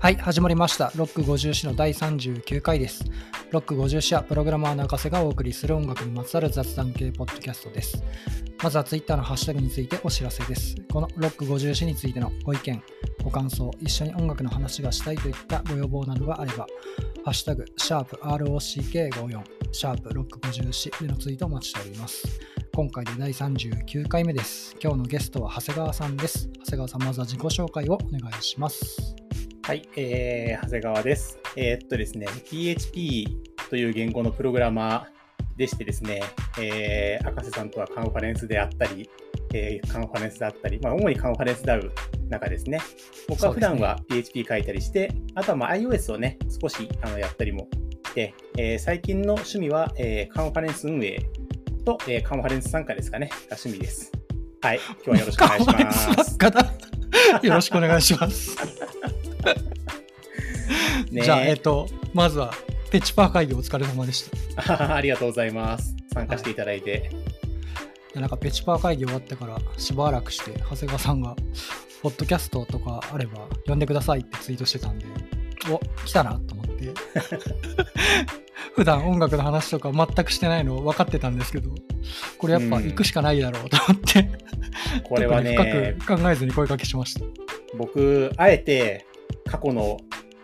[0.00, 0.92] はい、始まりました。
[0.94, 3.04] ロック50詩の第39回です。
[3.50, 8.00] ロック50詩はプログラマーの赤瀬がお送りする音楽にまつわる雑談系ポッドキャストです。
[8.62, 10.76] まずは Twitter のハッシュタグについてお知らせです。
[10.92, 12.80] このロック50詩についてのご意見、
[13.24, 16.68] ご感想、一緒に音楽の話がしたいといったご要望などがあれば、
[17.24, 19.42] ハッシュタグ、シャープ ROCK54、
[19.72, 22.40] シャープロック50詩でのツイートをお待ちしております。
[22.72, 24.76] 今回で第39回目です。
[24.80, 26.48] 今日のゲストは長谷川さんです。
[26.60, 29.16] 長谷川さん、まずは自己紹介をお願いします。
[29.68, 31.38] はい、えー、長谷川です。
[31.54, 33.36] えーっとですね、PHP
[33.68, 36.22] という言語のプログラマーでしてですね、
[36.58, 39.10] えー、赤瀬さんとはカンファレンスであったり、
[39.52, 41.92] えーカンファレンスであったり、まあ、主にカンファレンスで会う
[42.30, 42.80] 中ですね。
[43.28, 47.68] 僕は普段は PHP 書いたりして、あとはまあ iOS をね、少しあのやったりも
[48.06, 51.20] して、えー最近の趣味は、えーカンファレンス運営
[51.84, 54.12] と、えーカンファレンス参加ですかね、が趣味です。
[54.62, 55.92] はい、今日はよろしくお願いしま
[56.24, 56.38] す。
[57.42, 58.56] よろしくお願いします。
[61.10, 62.52] ねじゃあ、えっと、まずは、
[62.90, 64.24] ペチパー会議お疲れ様でし
[64.56, 64.74] た。
[64.74, 65.94] い ありがとうございます。
[66.12, 67.10] 参加していただいて。
[68.14, 71.36] やなんか、ペチパー会議終わってからしばらくして、長谷川さんが、
[72.02, 75.06] ポッドキャストとかあれば、呼んでくださいってツイートしてたんで、
[75.70, 76.92] お、来たなと思って。
[78.74, 81.74] 普段音楽の話とか全くしてないの分かってたんですけど、
[82.38, 84.30] これやっぱ行くしかないだろうと思って、
[85.02, 87.24] これはね、深く考えずに声かけしました。
[87.76, 89.04] 僕、あえて
[89.48, 89.98] 過去の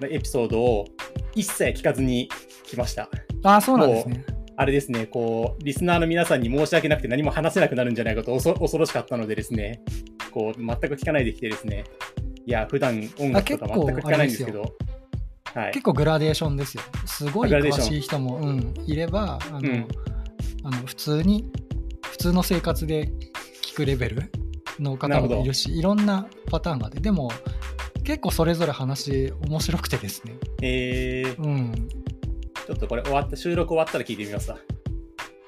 [0.09, 0.87] エピソードを
[1.35, 2.29] 一切聞かずに
[2.65, 3.09] 来ました。
[3.45, 4.25] ああ、そうなんですね。
[4.57, 9.83] あれですね、こう、リスナーの皆さんに申し訳なくて何も話せなくなるんじゃないかと恐恐ろしかったのでですね、
[10.31, 11.85] こう、全く聞かないできてですね、
[12.47, 14.75] いや、普段音楽とか全く聞かないんですけど、
[15.55, 15.73] はい。
[15.73, 16.83] 結構グラデーションですよ。
[17.07, 19.89] すごい詳しい人も、うん、いればあの、うん
[20.65, 21.53] あの普通に
[22.03, 23.13] 普通の生活で
[23.63, 24.33] 聞くレベル
[24.81, 27.31] の方もいるしいろんなパターンがあってでも
[28.05, 31.89] 結構それぞれ話面白くてですね、えー、うん、
[32.67, 34.59] ちょっとこれ終わった、収録終わったら聞いてみますわ。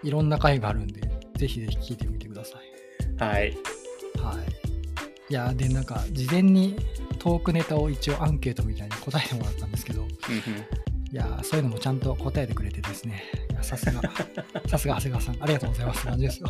[0.02, 1.00] いろんな回があるんで
[1.36, 3.22] ぜひぜひ聞いてみてください。
[3.22, 3.40] はい。
[3.40, 3.52] はい、
[5.28, 6.76] いやでなんか事前に
[7.18, 10.10] トークネタを一応アンケートみたいに答えてもらったんですけどうんうん。
[10.10, 13.22] いやーそういうのもちゃんと答えてくれてですね、
[13.62, 14.02] さすが、
[14.66, 16.06] さすが長谷川さん、ありがとうございます。
[16.06, 16.48] 感じですよ。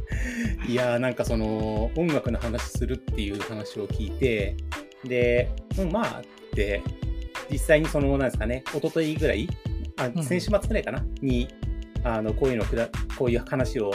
[0.68, 4.56] いやーなんかその音楽の話するっていう話を聞いて
[5.04, 5.48] で、
[5.78, 6.82] うん、まあって
[7.50, 9.48] 実際にそのなんですかね一昨日ぐらい
[9.96, 10.22] あうん。
[10.22, 11.48] 先週末ぐらいかな、に
[12.02, 13.92] あのこういうのくだこういう話を、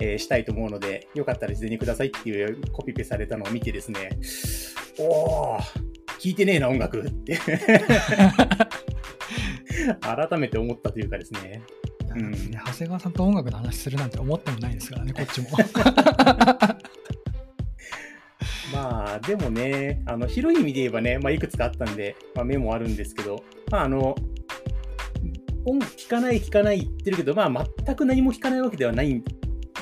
[0.00, 4.10] えーしたいと思うのでよかったら事前にくださいっていうコピペされたのを見てですね
[4.98, 5.58] おお
[6.18, 7.38] 聞いてねえな音楽って。
[10.00, 11.62] 改めて思ったというかですね
[12.16, 15.48] いやうんね長谷川さんと音楽の話するなんて思ってもないですからね、こっちも。
[18.72, 24.14] まあ、でもね、あの広い意味で言えばね、まあ、いくつかあったんで、まあ、目もあるんですけど、まあ、あの、
[25.66, 29.22] 音楽聴かない、聴かない言ってるけど、まあ、全く何も聴かないわけではない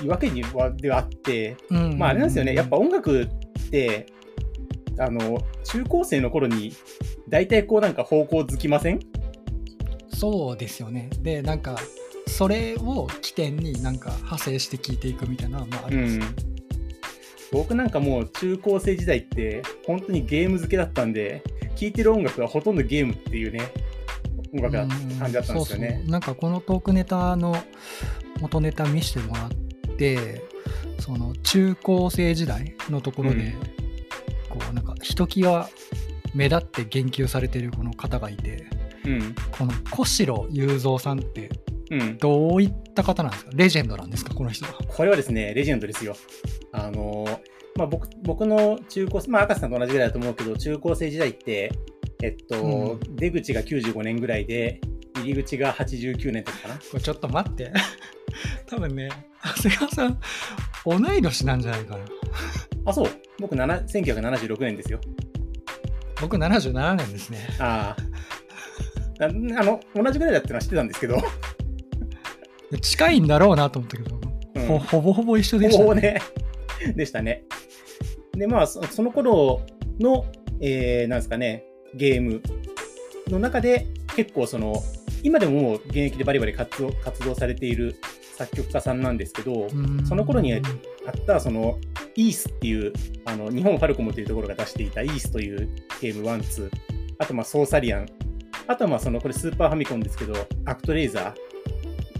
[0.06, 3.28] わけにはではあって、うんまあ、あれなんですよね、やっぱ音楽っ
[3.70, 4.06] て、
[4.98, 6.72] あの、中高生の頃に、
[7.28, 9.00] 大体こうなんか方向づきません？
[10.08, 11.10] そうですよね。
[11.20, 11.76] で、なんか、
[12.28, 16.20] それを起点になんか派生して聞いていくみたいなのはまああります。
[17.50, 21.42] 僕なんかもう中高生時代って本当にゲーム好きだったんで
[21.76, 23.72] 聴いてる音楽はほとんどゲームっていうね
[24.54, 25.88] 音楽だったうん感じだったんですよね。
[25.88, 26.10] そうそう。
[26.10, 27.56] なんかこのトークネタの
[28.40, 30.42] 元ネタ見せてもらって
[31.00, 33.52] その中高生時代のところで、うん。
[34.50, 35.68] こうなんかひときわ
[36.34, 38.66] 目立って言及されてるこの方がいて
[39.04, 39.34] うん。
[39.50, 41.50] この小城雄三さんって
[41.90, 42.18] うん。
[42.18, 43.50] どういった方なんですか？
[43.54, 44.34] レジェンドなんですか？
[44.34, 44.72] この人は。
[44.88, 46.16] これはですねレジェンドですよ。
[46.72, 47.38] あのー
[47.76, 51.70] まあ僕僕の中高生まあ赤瀬さんと同じぐらいだと思うけど中高生時代って
[52.20, 54.80] えっと、う出口が95年ぐらいで
[55.18, 56.74] 入り口が89年とかかな。
[56.74, 57.72] これちょっと待って。
[58.66, 59.08] 多分ね
[59.56, 60.20] 長谷川さん
[60.84, 62.04] 同い年なんじゃないかな。
[62.86, 63.08] あそう。
[63.38, 65.00] 僕7 1976年ですよ。
[66.20, 67.46] 僕77年ですね。
[67.60, 67.94] あ
[69.20, 71.22] あああの同じぐらいだってのは知ってたんですけど、
[72.80, 74.20] 近いんだろうなと思ったけど、
[74.54, 74.66] うん。
[74.66, 75.84] ほほぼほぼ一緒でしたね。
[75.84, 76.20] ほぼね、
[76.94, 77.44] でしたね。
[78.32, 79.62] で、まあ、そその頃
[79.98, 80.26] の、
[80.60, 82.42] えーなんですかね、ゲーム
[83.28, 83.86] の中で、
[84.16, 84.82] 結構その、
[85.22, 87.96] 今でももう現役でバリバリ活動活動されている
[88.36, 90.06] 作曲家さんなんですけど、うん。
[90.06, 90.62] その頃にあっ
[91.26, 91.78] た、その、
[92.14, 92.92] イースっていう、
[93.24, 95.68] あの、日本ファルコムというところが出していたイースという
[96.00, 96.70] ゲーム1、2、
[97.18, 98.06] あとまあ、ソーサリアン、
[98.66, 101.34] あとはまあ、その、これスーパーファミコンですけど、アクトレイザー、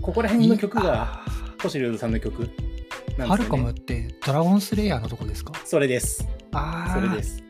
[0.00, 1.24] ここら辺の曲が、あ
[1.62, 3.24] 古代さんの曲なんですよね。
[3.24, 5.52] ーファルコムってドラゴンスレイヤーのとこですか？
[5.64, 6.26] それです。
[6.52, 7.42] ああそれです。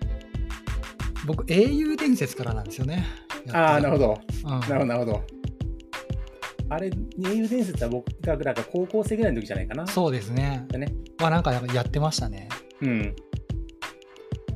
[1.26, 3.04] 僕、英雄伝説からなんですよね。
[3.52, 4.20] ああ、なるほど。
[4.42, 4.54] ど。
[4.54, 5.22] うん、なるほど、なるほど。
[6.70, 6.90] あれ、
[7.26, 9.86] 英雄伝説は僕がなんか高校生ぐらいの時じゃないかな。
[9.86, 10.64] そうですね。
[10.68, 10.92] だね。
[11.18, 12.48] まあ、なんかやってましたね。
[12.80, 13.16] うん。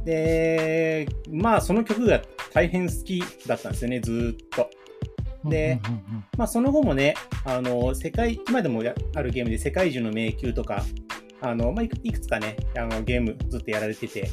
[0.04, 2.22] で、まあ、その曲が
[2.52, 4.70] 大変好きだったんですよね、ずーっと。
[5.44, 10.84] でうんうんうんうんまあ、その後もね、あの、世界、今でもやあるゲームで世界中の迷宮とか、
[11.40, 14.30] あの、まあ、いくつかね、あの、ゲームずっとやられてて。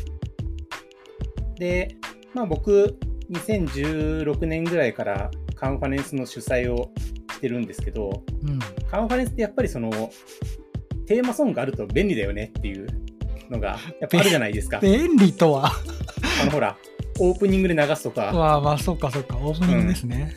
[1.57, 1.95] で、
[2.33, 2.97] まあ、僕、
[3.31, 6.91] 2016年ぐらいからカンファレンスの主催を
[7.33, 8.59] してるんですけど、うん
[8.89, 10.12] カンファレンスってやっぱりその、
[11.05, 12.88] テーマソングがあると便利だよねっていう
[13.50, 14.79] のが、やっぱあるじゃないですか。
[14.81, 15.71] 便利とは。
[16.41, 16.77] あの、ほら、
[17.19, 20.35] オープニングで流すとか、まあまあ、そうかそうか、オープニングですね。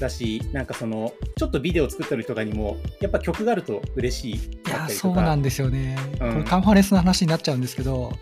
[0.00, 4.88] だし、なんかその、ちょっとビデオ作ってる人とかにも、やっぱ曲があると嬉しいいや。
[4.88, 5.96] そうなんですよね。
[6.20, 8.12] うんこれ、カンファレンスの話になっちゃうんですけど、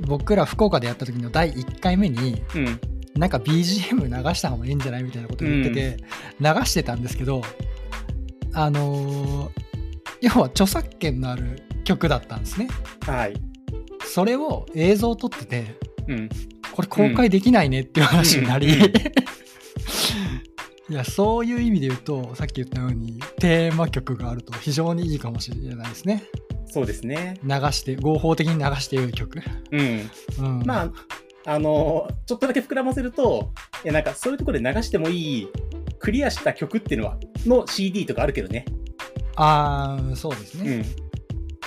[0.00, 2.80] 僕ら福岡でやった時の第1回目に、うん。
[3.14, 5.96] なんか BGM 流した方がいいんじゃないみたいなこと言ってて、
[6.40, 7.42] 流してたんですけど、
[8.52, 9.70] あのー
[10.22, 12.68] 要は著作権のある曲だったんですね。
[13.06, 13.34] はい。
[14.04, 15.76] それを映像を撮ってて、
[16.08, 16.28] うん。
[16.72, 18.92] これ公開できないねっていう話になり、うんうん
[20.90, 26.24] いやそういう意味で言うとさっき言ったようにテーマ曲があると非常にいいかもしれないですね
[26.70, 27.38] そうですね。
[27.42, 29.40] 流して合法的に流している曲、
[29.72, 30.10] うん。
[30.38, 30.92] うん、まあ、
[31.44, 33.52] あの、ちょっとだけ膨らませると、
[33.84, 35.48] いや、なんかそういうところで流してもいい、
[35.98, 38.64] クリアした曲っていうのは、の CD とかあるけどね。
[39.36, 40.84] あーそうですね、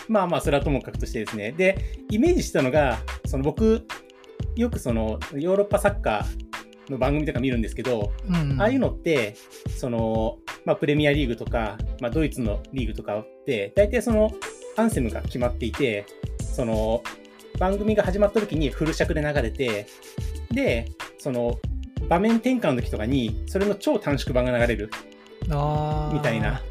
[0.10, 0.14] うん。
[0.14, 1.52] まあまあ、それはともかくとしてですね。
[1.52, 3.86] で、イメージしたのが、その僕、
[4.56, 6.53] よくその、ヨーロッパサッカー
[6.90, 9.36] の番組とか見るんですけど、うんああいうのって、
[9.70, 14.32] その、まあ、プレミアリーグとか、まあ、ドイツのリーグとかって、大体その、
[14.76, 16.06] アンセムが決まっていて、
[16.42, 17.04] その、
[17.60, 19.88] 番組が始まった時にフル尺で流れて、
[20.52, 21.60] で、その、
[22.10, 24.90] 場面転換の時とかに、それの超短縮版が流れる、
[26.14, 26.62] みたいな。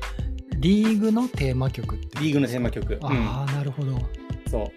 [0.58, 2.94] リーグのテーマ曲ってリーグのテーマ曲。
[2.94, 3.00] うん。
[3.03, 3.99] ああなるほど。
[4.49, 4.70] そ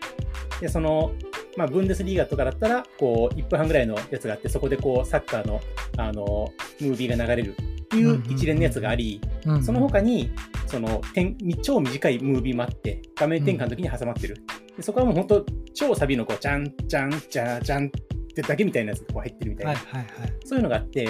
[0.57, 0.61] う。
[0.61, 1.11] で、その、
[1.55, 5.61] まあ、ブンデスリーガとかだったら、こう、1分半ぐらいのやつがあって、そこでこう、サッカーの、
[5.97, 7.55] あの、ムービーが流れる。
[7.85, 10.31] っていう一連のやつがあり、うんその他に、
[10.67, 14.37] その、点超短いムービーもあって、画面転換の時に挟まってる。
[14.75, 17.91] でそこはもう本当、超サビのこう、チャン、チャン、チャー、チャンっ
[18.35, 20.33] てだけみたいなやつがこう入ってるみたいな、はいはいはい。
[20.43, 21.05] そういうのがあって、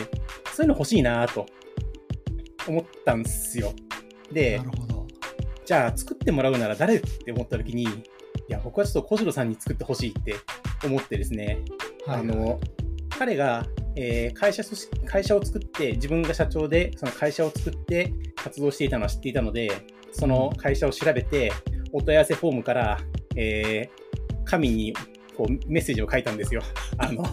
[0.53, 1.45] そういうの欲しいなと
[2.67, 3.73] 思ったんですよ。
[4.31, 5.07] でな、るほど。
[5.65, 7.87] じゃあ作ってもらうなら誰って思った時に、
[8.47, 10.35] いや、僕はちょっと小次郎さんに作ってほしいって
[10.85, 11.59] 思ってですね、
[12.05, 12.19] はい。
[12.19, 12.59] あの、
[13.09, 13.65] 彼が、
[13.95, 19.71] えー会社組織、会社を作って、自分が社長で、その会社を作って活動していたのは知っていたので、
[20.11, 21.51] その会社を調べて、
[21.91, 22.99] お問い合わせフォームから、
[23.35, 24.05] えー
[24.45, 24.93] 神に
[25.35, 26.61] こうメッセージを書いたんですよ。
[26.97, 27.25] あの、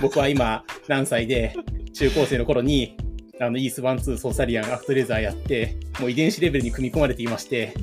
[0.00, 1.54] 僕は今何歳で、
[1.92, 2.96] 中高生の頃に、
[3.40, 7.74] あの、イースワンツーソーサリアン、アクトレーザーやって、もう遺伝子レベルに組み込まれていまして、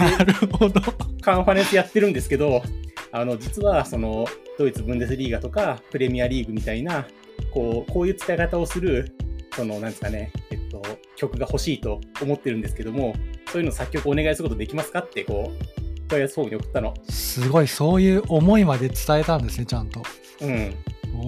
[0.00, 0.80] なるほど
[1.20, 2.62] カンファレンスやってるんですけど、
[3.12, 4.26] あの、実は、その、
[4.58, 7.06] ドイツブンデスリーガとか、プレミアリーグみたいな、
[7.52, 9.14] こう、こういう使い方をする、
[9.54, 10.82] その、なんですかね、えっと、
[11.16, 13.14] 曲が欲しいと思ってるんですけども、
[13.50, 16.94] そういうの作曲お願いすることできますかって、こう、問い合わせフォームに送ったの。
[17.08, 20.02] すごいそういう思いまで伝えたんですねちゃんと
[20.40, 20.74] うん。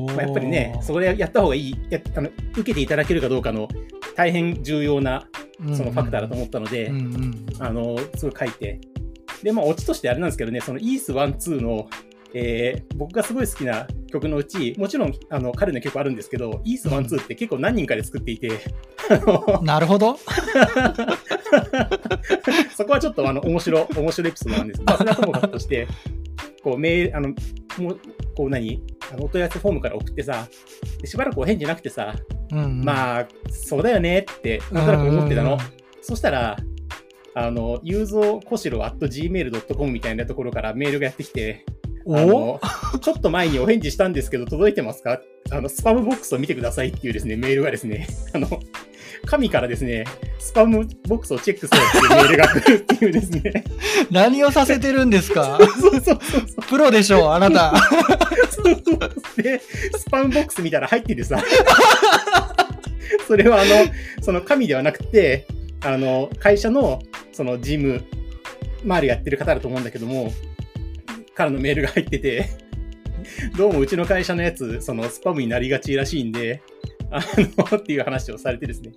[0.07, 3.69] まあ、やっぱりね、そこでやった方がいい、やあの受けていただけるかどうかの
[4.15, 5.27] 大変重要な、
[5.75, 6.91] そのファクターだと思ったので、
[7.59, 8.81] あの、すごい書いて。
[9.43, 11.89] で、まあ、オチとしてあれなんですけどね、そのイース1、2の、
[12.35, 18.61] えー僕がすごい好きな曲のうち、もちろん、あの、彼の曲あるんですけど、イース1、2って結構何人かで作っていて、
[19.63, 20.19] なるほど
[22.77, 24.83] そこはちょっと、あの、面白、面白いエピソードなんです。
[24.85, 25.87] まあ、それはともかくとして、
[26.63, 27.29] こう、メール、あの、
[27.79, 28.01] もう、
[28.37, 28.83] こう何
[29.13, 30.47] あの、お問い合わせフォームから送ってさ、
[31.01, 32.15] でしばらくお返事なくてさ、
[32.51, 35.59] うんうんまあ、そうだよねって、なんとなく思ってたの。
[36.01, 36.57] そしたら、
[37.35, 41.65] あの、ユーゾーコシロ at gmail.com みたいなところからメールがやってきて、
[42.05, 42.17] お？
[42.17, 42.21] あ
[42.93, 45.21] の、ちょっと前にお返事したんですけど、届いてますか？
[45.51, 48.49] あの、スパムボックスを見てくださいっていうですね、メールがですね、あの、
[49.25, 50.05] 神からですね、
[50.39, 53.65] スパムボックスをチェックせよっていうメールが来るっていうですね、
[54.11, 55.59] 何をさせてるんですか？
[55.81, 56.19] そうそうそうそう。
[56.69, 57.73] プロでしょうあなた。
[58.51, 58.93] そうそ
[59.41, 59.43] う。
[59.43, 61.41] で、スパムボックス見たら入っててさ、
[63.29, 63.71] それはあの、
[64.23, 65.47] その神ではなくて、
[65.85, 67.01] あの、会社の、
[67.33, 68.05] その事務
[68.85, 70.33] 周りやってる方だと思うんだけども、
[71.35, 72.51] からのメールが入ってて、
[73.57, 76.63] どうもうちの会社のやつ、そのスパムになりがちらしいんで、
[77.11, 78.93] あの、っていう話をされてですね、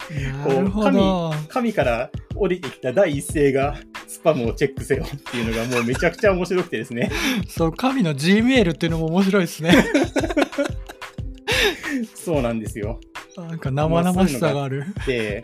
[0.45, 3.75] なるほど神から降りてきた第一声が、
[4.07, 7.11] スパムをチェックせよっていうのがもうめちゃくちゃ面白くてですね。
[7.47, 9.73] そう神の G メールっていうのも面白いですね
[12.13, 12.99] そうなんですよ。
[13.37, 14.85] なんか生々しさがある。
[15.05, 15.43] で、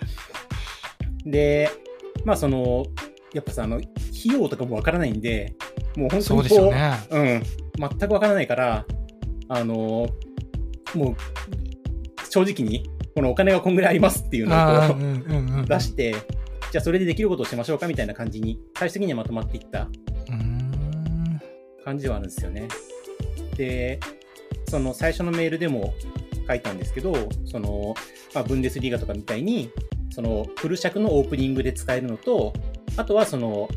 [1.26, 1.70] で、
[2.26, 2.86] まあその、
[3.34, 3.90] やっぱさ、あの、費
[4.26, 5.56] 用とかもわからないんで、
[5.96, 6.94] もう本当にこう、ですよね。
[7.10, 7.44] うん、
[8.00, 8.86] 全くわからないから、
[9.48, 10.08] あの、
[10.94, 11.16] もう、
[12.30, 16.16] 正直に、このお金がこんぐらいありますっていうのをう 出して、
[16.72, 19.90] じゃあそれでできることをしましょうかみたいな感じに、最終的にはまとまっていった
[21.84, 22.68] 感じはあるんですよね。
[23.58, 24.00] で、
[24.70, 25.94] その最初のメールでも
[26.48, 27.14] 書いたんですけど、
[27.46, 27.94] その、
[28.34, 29.70] まあ、ブンデスリーガとかみたいに、
[30.12, 32.54] そのフル尺のオープニングで使えるのと、
[32.98, 33.70] あとはその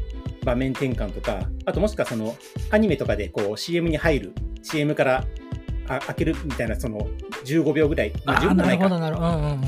[0.44, 2.36] 場面転換とか、あともしくはその
[2.70, 5.24] アニメとかでこう CM に入る、CM から
[5.88, 7.08] あ開けるみたいなその
[7.44, 9.28] 15秒ぐらい、まあ、15あーな秒ないかるほどなるほど。
[9.28, 9.60] うんうんうん。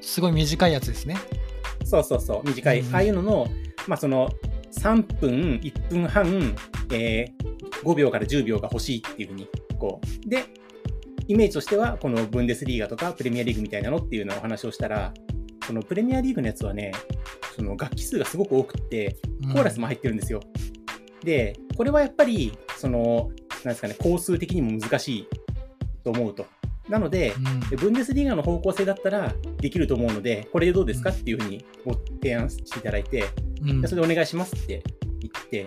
[0.00, 1.16] すごい短いやつですね。
[1.84, 3.48] そうそうそう、短い、うんああいうのの、
[3.86, 4.30] まあ、その
[4.72, 6.54] 3分、1分半、
[6.92, 7.52] えー
[7.82, 9.48] 5秒から10秒が欲しいっていうふうに、
[9.78, 10.44] こう、で、
[11.28, 15.12] イメージとしては、このブンデスリーガとかプレミアリーグみたいなのっていうのをお話をしたら、
[15.66, 16.92] そのプレミアリーグのやつはね、
[17.56, 19.16] その楽器数がすごく多くって、
[19.52, 20.40] コーラスも入ってるんですよ。
[21.22, 23.30] で、これはやっぱり、その、
[23.64, 25.28] なんですかね、工数的にも難しい
[26.02, 26.46] と思うと。
[26.88, 27.60] なので、うん。
[27.70, 31.10] でブンデスリーガの方向性だったらできると思うので、これでどうですか？
[31.10, 33.24] っていうふうにご提案していただいて、
[33.62, 33.80] うん。
[33.80, 34.82] でそれでお願いしますって
[35.20, 35.66] 言って、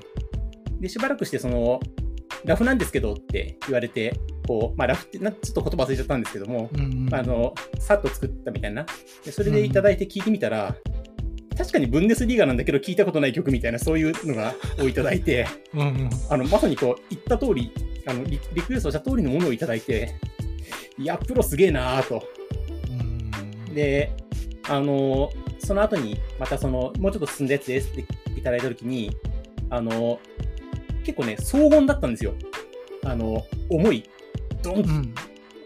[0.82, 1.80] で、しばらくして、その、
[2.46, 7.14] ラフなんですけどって言われて、こう、まあ、ラフってな、ちょっと言葉忘れちゃったんですけども、うんうん。
[7.14, 8.86] あの、さっと作ったみたいな。
[9.24, 10.76] でそれでいただいて聞いてみたら、
[11.58, 16.10] 確かにブンデスリーガなんだけど聞いたことない曲みたいな、そういうのがをいただいて、うんうん。
[16.30, 17.72] あの、まさにこう、言った通り、
[18.06, 20.16] あのリ、リクエストした通りのものをいただいて、
[20.98, 22.24] いや、プロすげえなーと。
[22.90, 24.12] うんで、
[24.68, 28.06] あの、その後に、またその、もうちょっと進んだやつですって
[28.38, 29.12] いただいたときに、
[29.70, 30.20] あの、
[31.06, 32.34] 結構ね、荘厳だったんですよ。
[33.04, 34.04] あの、重い、
[34.62, 35.16] ドン、うん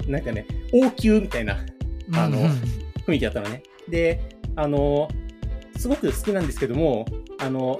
[0.07, 1.59] なんかね、王宮みたいな
[2.13, 2.51] あのうんうん
[3.05, 3.63] 雰囲気だったのね。
[3.87, 4.19] で、
[4.55, 5.07] あの、
[5.77, 7.05] すごく好きなんですけども、
[7.39, 7.79] あの、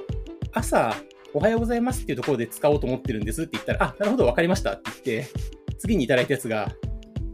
[0.53, 0.95] 朝、
[1.33, 5.31] おはようございますっていうところで使おうと思ってるんですって言ったら、あ、なるほど、わかりましたって言って、
[5.77, 6.71] 次にいただいたやつが、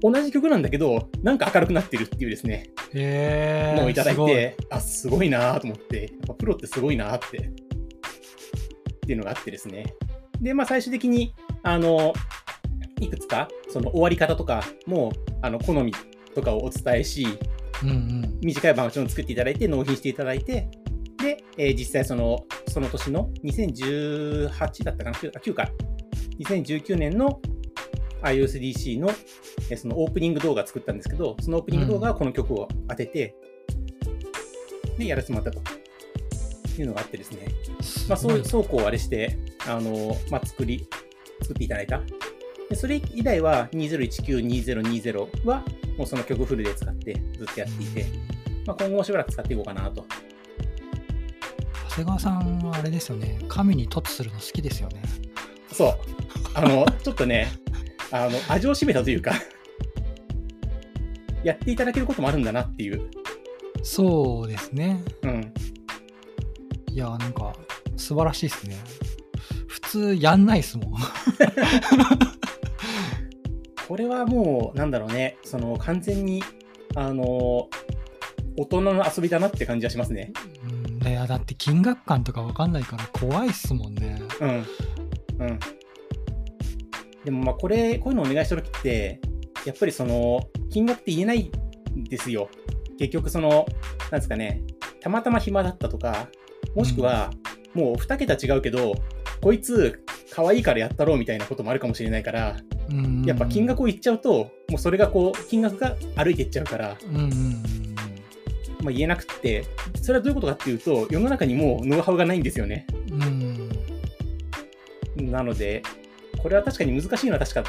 [0.01, 7.41] 同じ曲なんだけど、なんか明るくなってるっていうですね、へえのをいただいて、あ、すごいなと思って、やっぱプロってすごいなって、っ
[9.07, 9.93] ていうのがあってですね。
[10.39, 12.13] で、まあ最終的に、あの、
[12.99, 15.11] いくつか、その終わり方とかも、
[15.41, 15.93] あの、好み
[16.33, 17.27] とかをお伝えし、
[17.83, 18.39] うんうん。
[18.41, 20.69] 短いバージョンを作っていただいて、納品していただいて、
[21.17, 25.69] で、えー実際その、その年の2018だったかな？9, あ9か。
[26.39, 27.39] 2019年の
[28.21, 29.09] iOSDC の、
[29.69, 33.35] えーそのオープニング動画を作ったんですけど、そのオープニング動画はこの曲を当てて、
[34.97, 35.84] で、やらせてもらったと
[36.81, 37.47] いうのがあってですね。
[38.07, 40.87] まあ、そう、そうこうあれして、あの、まあ、作り、
[41.41, 42.01] 作っていただいた。
[42.69, 45.63] でそれ以来は2019-2020は、
[45.97, 48.05] もうその曲フルで使ってずっとやっていて、
[48.65, 50.05] まあ、今後もしばらく使っていこうかなと。
[51.89, 55.01] 長谷川さんはあれですよね神に凸するの好きですよね
[55.71, 55.95] そう。
[56.53, 57.51] あの、 ちょっとね、
[58.11, 59.33] あの、味を占めたというか、
[61.43, 63.09] やっていただけることもあるんだなっていう。
[63.83, 65.53] そうですねうん。
[66.95, 67.53] いやなんか
[67.97, 68.77] 素晴らしいですね
[69.67, 70.93] 普通やんないっすもん
[73.87, 76.41] これはもう、なんだろうね、その、完全に、
[76.95, 77.69] あの、
[78.57, 80.31] 大人の遊びだなって感じはしますね。
[80.69, 84.49] うんいやだって金額感とかわかんないから怖いっすもんねうん。
[84.49, 85.59] うん。
[87.23, 89.21] でもまあこれ、こういうのお願いした時って、
[89.65, 91.51] やっぱりその、金額って言えない
[91.95, 92.49] んですよ。
[92.97, 93.67] 結局その、
[94.09, 94.63] なんですかね、
[94.99, 96.27] たまたま暇だったとか、
[96.75, 97.31] もしくは、
[97.73, 98.95] もう2桁違うけど、
[99.41, 102.57] こいつ、可愛いからやったろうみたいなこともあるかもしれないから、
[102.89, 106.97] うんやっぱ金額を言っちゃうと、もうそれがこう、金額が歩いていっちゃうから、
[108.83, 109.65] まあ、言えなくって、
[110.01, 112.85] それはどういうことかっていうと、世の中にもうノウハウがないんですよね。
[115.15, 115.81] なので、
[116.37, 117.63] これは確かに難しいのは確か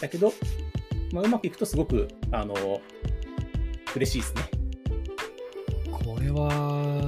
[0.00, 0.32] だけど、
[1.12, 2.80] まあ、うまくいくとすごく、あの、
[3.96, 4.42] 嬉しいですね。
[5.90, 6.99] これはね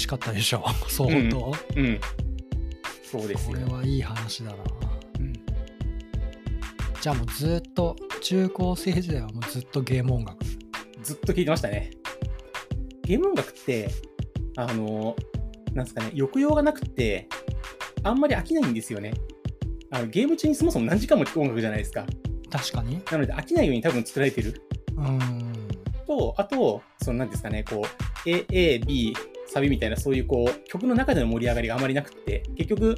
[0.00, 2.00] 嬉しかったでしょ相 当、うんうん。
[3.02, 3.66] そうですこよ。
[3.66, 4.56] れはいい話だな
[5.18, 5.32] うん
[7.00, 10.38] じゃあもうずっと中高生時代はもうずっとゲーム音楽
[11.02, 11.90] ずっと聴いてましたね。
[13.04, 13.90] ゲーム音楽って、
[14.56, 15.16] あの、
[15.72, 17.26] なんですかね、抑揚がなくって、
[18.02, 19.14] あんまり飽きないんですよね。
[19.90, 22.06] あのゲーム中にそもそも何時間も聴く音楽じゃないですか。
[22.50, 24.62] 確かになので飽きないように多分作られてる。
[24.96, 25.18] うん
[26.06, 27.82] と、あと、そのなんですかね、こ
[28.26, 29.14] う、A、A、B、
[29.50, 32.96] サビみたいな、そういうこう、曲の中での盛り上がりがあまりなくって、結局、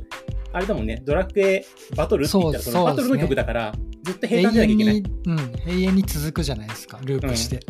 [0.53, 1.65] あれだもんね、ドラクエ
[1.97, 4.95] バトルって言ったら、そのバトルの曲だから、ずっと平坦じゃなきゃいけない。
[5.01, 7.61] に、うん、永遠に続くじゃないですか、ループして。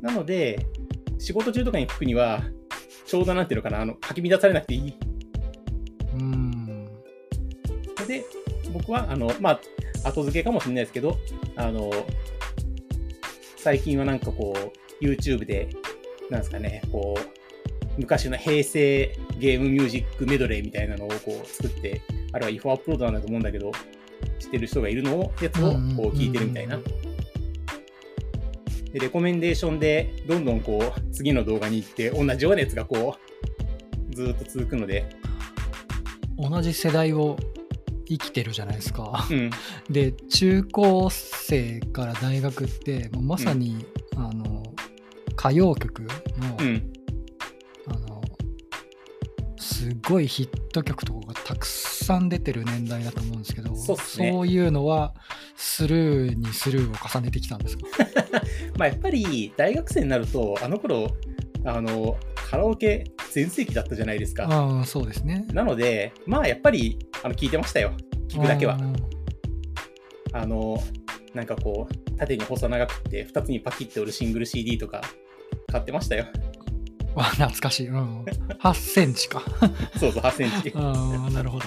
[0.00, 0.66] なので、
[1.18, 2.42] 仕事中とかに聞くには、
[3.06, 4.94] ちょうどなんていうのかな、あの、かき乱されなくていい。
[6.14, 6.84] うん。
[7.98, 8.24] ので、
[8.72, 9.60] 僕は、あの、まあ、
[10.08, 11.18] 後付けかもしれないですけど、
[11.56, 11.90] あの、
[13.56, 15.68] 最近はなんかこう、YouTube で、
[16.30, 22.00] なんですかね、こう、昔の平成ゲームミュージックメドレーみたいなのをこう作って、
[22.32, 23.72] あれは違法アップロードなんだと思うんだけど、
[24.38, 25.80] してる人がいるのを、やつをこう
[26.16, 26.78] 聞いてるみたいな。
[28.92, 33.16] で、レコメンデーションで、どんどんこう、次の動画に行って、同じようなやつがこ
[34.10, 35.06] う、ずーっと続くので、
[36.38, 37.36] 同じ世代を
[38.06, 39.26] 生きてるじゃないですか。
[39.30, 39.50] うん、
[39.90, 43.84] で、中高生から大学って、まさに、
[44.16, 44.57] あの、
[45.38, 46.08] 歌謡曲の、
[46.60, 46.92] うん、
[47.86, 48.22] あの、
[49.58, 55.14] すごいヒット曲とかがたくさん出てる年代だと思うんですけど、そうねそういうのは
[55.56, 57.84] スルーにスルーを重ねてきたんですか？
[58.76, 61.08] まあやっぱり大学生になると、あの頃、
[61.64, 64.46] あの、カラオケ全盛期だったじゃないですか。
[64.48, 65.46] ああ、そうですね。
[65.52, 67.92] なので、まあやっぱり、あの、聞いてましたよ。
[68.28, 68.78] 聞くだけはう。
[68.82, 68.96] ん
[70.32, 70.82] あの、
[71.34, 75.02] なんかこう、縦に細長くて、2つにパキッて折るシングル CD とか、
[75.70, 76.26] 買ってましたよ。
[77.14, 77.88] わ懐かしい。
[77.88, 79.42] うん、8センチか。
[79.98, 80.72] そうそう、8センチ。
[80.74, 80.92] あ
[81.28, 81.64] あ、なるほど。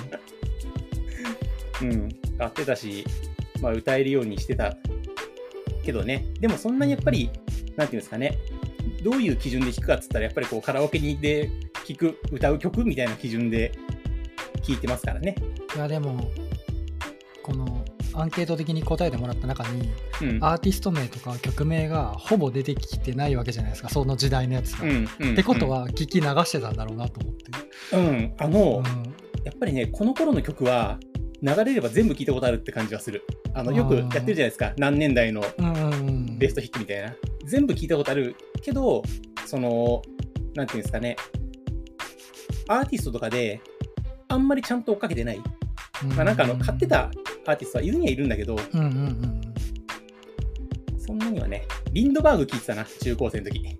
[1.81, 3.05] うん、買ってたし、
[3.61, 4.75] まあ歌えるようにしてた
[5.83, 6.25] けどね。
[6.39, 7.29] でもそんなにやっぱり、
[7.75, 8.37] なんていうんですかね、
[9.03, 11.49] どういう基準で弾くかっつったら、やっぱりこうカラオケにで
[11.87, 13.71] 聴く、歌う曲みたいな基準で
[14.63, 15.35] 聴いてますからね。
[15.75, 16.31] いや、でも、
[17.43, 17.80] この
[18.13, 19.89] アンケート的に答えてもらった中に、
[20.21, 20.43] うん。
[20.43, 24.85] アーティスト名とか曲名がほぼ出てきてないわけじゃないですか、その時代のやつが。
[24.85, 27.95] うんうんってこと、は、聞き流してたんだろうなと思って。
[27.97, 30.99] うん、うんあの、うんやっぱりね、この頃の曲は、
[31.41, 33.25] 流れれば全部聴いたことあるって感じはする。
[33.53, 34.73] あの、よくやってるじゃないですか。
[34.77, 35.41] 何年代の
[36.37, 37.15] ベストヒットみたいな。
[37.45, 39.01] 全部聞いたことあるけど、
[39.47, 40.03] その、
[40.53, 41.15] なんていうんですかね、
[42.67, 43.59] アーティストとかで、
[44.27, 45.41] あんまりちゃんと追っかけてない。
[46.15, 47.09] まあ、なんかあの、買ってた
[47.45, 49.41] アーティストはいるにはいるんだけど、うんうんうん
[50.97, 53.77] そんなにはね、リンドバーグ聞いてたな、中高生の時。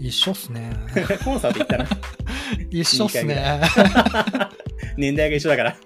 [0.00, 0.72] 一緒っすね
[1.22, 1.86] コンサート行ったな。
[2.70, 3.60] 一緒っすね
[4.96, 5.76] 年代が一緒だから。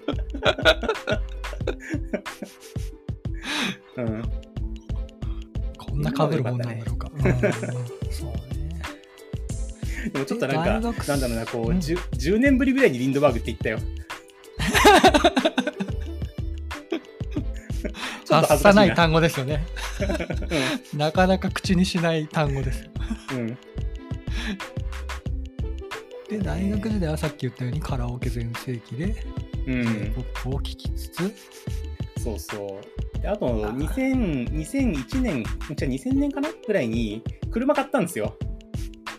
[3.97, 4.23] うん。
[5.77, 7.11] こんな被るもんなんだろうか、
[10.11, 13.77] でもちょっとなんか、なんだろうな、こう、うん 10, 10年ぶりぐらいにリンドバーグって言ったよ。
[18.25, 18.85] ちょっと恥ずかしいな。
[18.85, 19.65] い単語ですよね
[20.95, 22.89] なかなか口にしない単語です
[23.31, 23.37] うん。
[23.37, 23.57] うん。
[26.29, 29.23] で大学時代はさっき言ったようにカラオケ全盛期で
[29.67, 30.13] うん。
[30.13, 31.33] ポップを聴きつつ
[32.23, 32.79] そうそ
[33.17, 33.21] う。
[33.21, 35.43] であと、2000 2001年、
[35.75, 38.37] じゃあ2000年かなぐらいに、車買ったんですよ。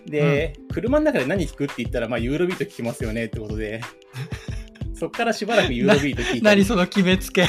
[0.07, 3.83] で、車の中で何聞くって言ったら、まあ、ユーロビート聞きますよねってことで、
[4.95, 6.40] そっからしばらくユーロビート聞いて。
[6.40, 7.47] 何その決めつけ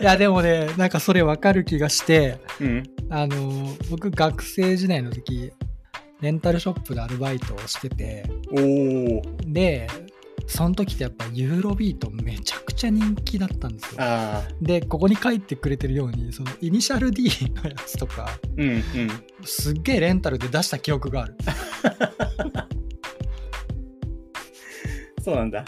[0.00, 2.82] いやでもねなんかそれわかる気がしてうん。
[3.10, 5.52] あの僕学生時代の時
[6.20, 8.24] レンタルショップでアルバイトをしてて。
[9.46, 9.88] で
[10.46, 14.00] その時ってやっぱユーロビートめちゃくちゃ人気だったんですよ。
[14.60, 18.82] でここに書いてくれてるようにそのイニシャル D のやつとかうんうん。
[19.44, 21.36] すっげえレンタルで出した記憶がある
[25.22, 25.64] そうなんだ。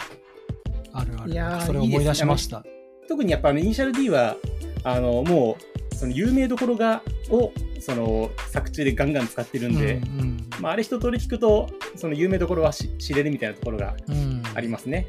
[0.95, 1.31] あるある。
[1.31, 2.63] いやーそれ思い出しました。
[3.07, 4.35] 特にやっぱあのイニシャル D は、
[4.83, 5.57] あの、も
[5.91, 15.07] う、その有名どころが、を、その、作中でガンガン使ってるんで、うんまあ、あれ一通り聞くと、その有名どころはし知れるみたいなところがうんうんありますね。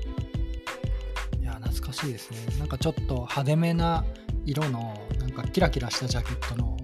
[1.41, 2.39] いや懐かしいですね。
[2.59, 4.05] なんかちょっと派手めな
[4.45, 6.77] 色のなんかキラキラしたジャケットの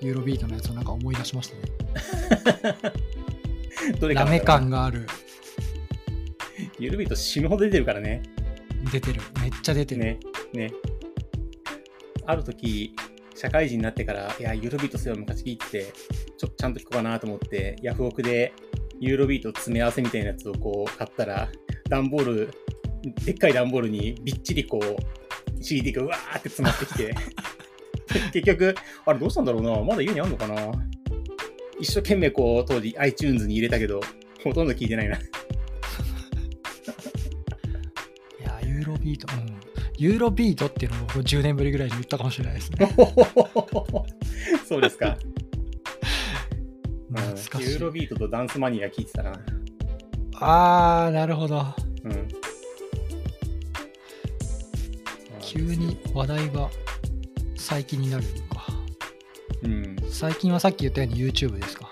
[0.00, 1.52] ユーロビートのやつをなんか思い出しまし
[2.52, 2.76] たね。
[4.00, 5.06] どれかラメ感がある
[6.78, 8.22] ゆるビート死ぬほど出てるからね。
[8.92, 10.18] 出てるめっちゃ出てる、ね。
[10.52, 10.72] ね。
[12.26, 12.94] ある時、
[13.34, 15.92] 社会人になってから、いや、ユーロビートそういえば昔聞いてて、
[16.36, 18.52] ちょっとちゃんと聞こうかなと思って、ヤフオクで
[19.00, 21.48] ユーロビート詰め合わせみたいなやつをこう買ったら、
[21.88, 22.50] 段ボール、
[23.24, 27.14] でっかい段ボールにびっちりこう、CD がうわーって詰まってきて、
[28.32, 28.74] 結局、
[29.06, 29.80] あれどうしたんだろうな？
[29.82, 30.72] まだ家にあんのかな？
[31.80, 34.00] 一生懸命こう、当時 iTunes に入れたけど、
[34.42, 35.18] ほとんど聞いてないな。
[39.04, 39.60] ビートうん
[39.96, 42.96] ユーロビートっていうのを僕10年ぶりぐらいに言ったかもしれないですね
[44.66, 45.16] そうですか。
[45.28, 45.44] うん
[47.14, 49.32] 懐かしいユーロビートとダンスマニア聞いてたな。
[50.40, 51.64] あーなるほど
[52.02, 52.28] うん。
[55.40, 56.68] 急に話題が
[57.56, 58.66] 最近になるのか。
[59.62, 59.96] うん。
[60.10, 61.88] 最近はさっき言ったように YouTube ですか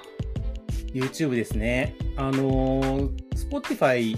[0.92, 1.94] ？YouTube ですね。
[2.16, 4.16] あのー、Spotify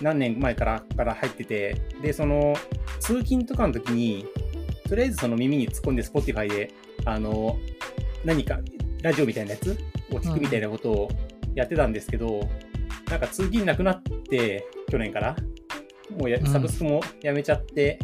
[0.00, 2.54] 何年前からから入ってて、で、その、
[3.00, 4.26] 通勤とかの時に、
[4.88, 6.72] とりあえずその耳に突っ込んで Spotify で、
[7.04, 7.78] あのー
[8.24, 8.58] 何か、
[9.02, 9.78] ラジオみたいなやつ
[10.12, 11.08] を聞くみたいなことを
[11.54, 12.40] やってたんですけど、
[13.08, 15.36] なんか通勤なくなって、去年から、
[16.10, 17.98] もうサブスクもやめちゃって、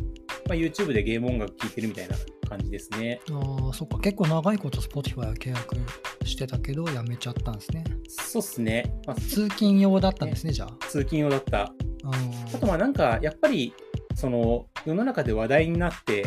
[0.47, 3.21] まあ、YouTube でゲーム音楽聴いてるみたいな感じですね。
[3.31, 3.99] ああ、そっか。
[3.99, 5.77] 結構長いこと Spotify は契約
[6.25, 7.85] してたけど、やめちゃったんですね。
[8.09, 8.95] そうっすね。
[9.07, 10.77] まあ、通勤用だったんですね、じゃあ。
[10.89, 11.63] 通勤用だった。
[11.63, 12.11] あ
[12.55, 13.73] あとまあなんかやっぱり
[14.15, 16.27] その世の中で話題になって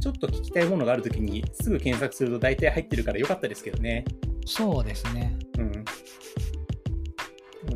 [0.00, 4.04] ちょっと聞きたいものがあるときにすぐ検索すると大体入ってるから良かったですけどね。
[4.46, 5.36] そうですね。
[5.58, 5.84] うん。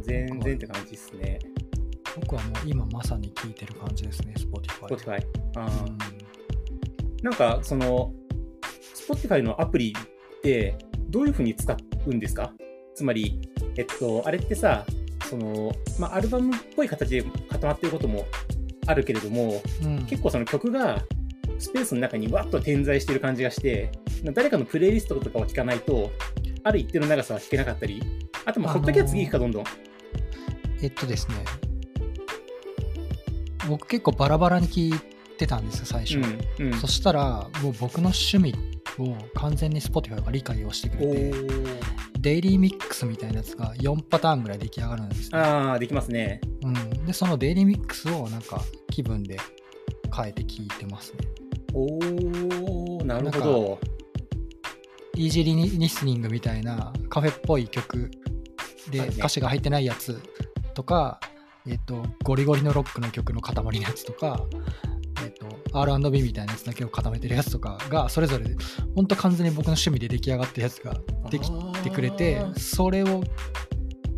[0.02, 1.40] 全然って感じですね。
[2.20, 4.86] 僕はもう今まさに聞いてる感じですね、Spotify。
[4.86, 5.26] Spotify。
[5.56, 6.19] あうーん
[7.22, 8.12] なんかその
[9.08, 10.76] Spotify のアプリって
[11.08, 12.52] どういうふうに使うんですか？
[12.94, 13.40] つまり、
[13.76, 14.84] えっと、あれってさ、
[15.28, 18.26] その、まあ、アルバムっぽい形で固まってることも
[18.86, 20.06] あるけれども、うん。
[20.06, 21.02] 結構その曲が
[21.58, 23.90] スペースの中にわっと点在してる感じがして、
[24.34, 26.10] 誰かのプレイリストとかを聞かないと、
[26.62, 28.02] ある一定の長さは聞けなかったり、
[28.44, 29.64] あとまああのーほっときゃ次行くかどんどん。
[30.82, 31.34] えっとですね、
[33.68, 34.94] 僕結構バラバラに聞い
[35.40, 36.18] てたんですよ、最初。
[36.18, 38.54] うんうんそしたら、もう僕の趣味
[38.98, 41.80] を完全に Spotify が理解をしてくおれて、ー
[42.20, 45.38] デイリーミックスみたいなやつが4パターンぐらい出来上がるんですね。
[45.38, 46.40] ああ、できますね。
[46.62, 49.38] うん、で、そのデイリーミックスをなんか気分で
[50.14, 51.18] 変えて聞いてますね。
[51.72, 53.78] おー、なるほど。
[55.16, 58.10] イージーリリスニングみたいなカフェっぽい曲
[58.90, 60.20] で歌詞が入ってないやつ
[60.74, 61.20] とか、
[61.66, 64.99] えっとゴリゴリのロックの曲の塊のやつとか、えっと
[65.72, 68.46] R&B みたいなやつだけを固めてるやつとかがそれぞれ
[68.94, 70.96] ほんと完全に僕の趣味で出来上がったやつが
[71.30, 71.50] でき
[71.82, 73.22] てくれてそれを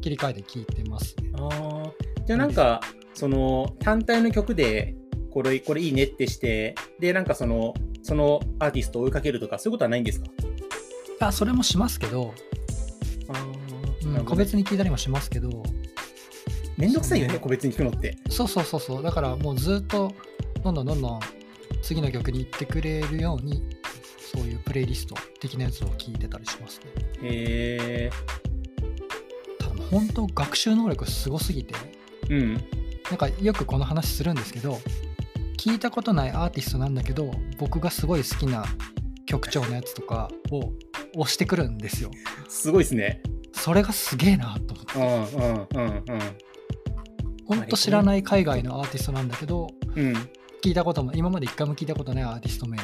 [0.00, 1.30] 切り替えて聴いてますね。
[1.34, 1.90] あー。
[2.26, 2.80] じゃあなんか、
[3.14, 4.96] その単体の曲で、
[5.30, 10.26] これ、これいいねってして、で、なんかその、そのアーティストを追いかけるとか、そういうことはないんですか？
[11.20, 12.34] あそれもしますけど、
[13.28, 13.46] あ
[14.04, 15.62] うん個別に聞いたりもしますけど
[16.76, 18.16] めんどくさいよね、個別に聞くのって。
[18.28, 19.02] そうそうそうそう。
[19.02, 20.12] だからもうずっと
[20.64, 21.20] どんどんどんどん
[21.82, 23.62] 次の曲に行ってくれるように
[24.18, 26.86] そういうプレイリスト的なやつを聞いてたりしますね
[27.22, 28.10] へえ
[29.58, 31.74] ただ本当学習能力すごすぎて
[32.30, 32.54] うん。
[33.10, 34.78] なんかよくこの話するんですけど
[35.58, 38.64] 聞いたことないアーティストなんだけど僕がすごい好きな
[39.26, 40.72] 曲調のやつとかを
[41.14, 42.10] 押してくるんですよ
[42.48, 43.22] すごいですね。
[43.52, 46.36] それがすげえなと思ってうんうんうん
[47.44, 50.14] ほんと知らない海外のアーティストなんだけどうん。
[50.64, 50.68] うん。
[50.68, 52.78] 聞いたことも今まで一回も聞いたことないアーティスト名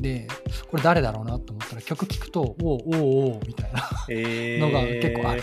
[0.00, 0.26] で
[0.68, 3.88] これ誰だろうなと思ったら曲聞くとおうおうおうみたいな。
[4.08, 5.42] えー、のが結構ある。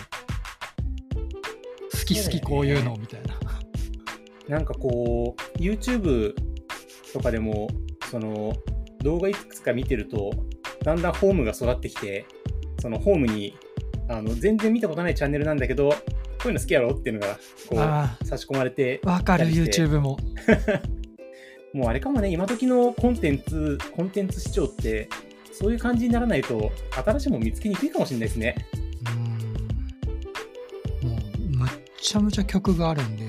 [1.91, 3.39] 好き好きこういうのみたいな。
[4.49, 6.33] なんかこう、YouTube
[7.13, 7.67] とかでも、
[8.09, 8.53] その、
[9.03, 10.31] 動画いくつか見てると、
[10.83, 12.25] だんだんホームが育ってきて、
[12.81, 13.55] そのホームに、
[14.07, 15.97] あの、全然見たことないチャンネルなんだけど、こ
[16.45, 17.37] ういうの好きやろっていうのが、
[17.69, 20.17] こあう、差し込まれて、わかる YouTube も
[21.73, 25.07] もうあれかもね、今時のコンテンツ、コンテンツ視聴って、
[25.51, 28.55] そういう感じにならないと、新しいもの見つけにくいかもしれないですね。
[29.03, 33.25] うーんもうむっちゃむちゃ曲があるんで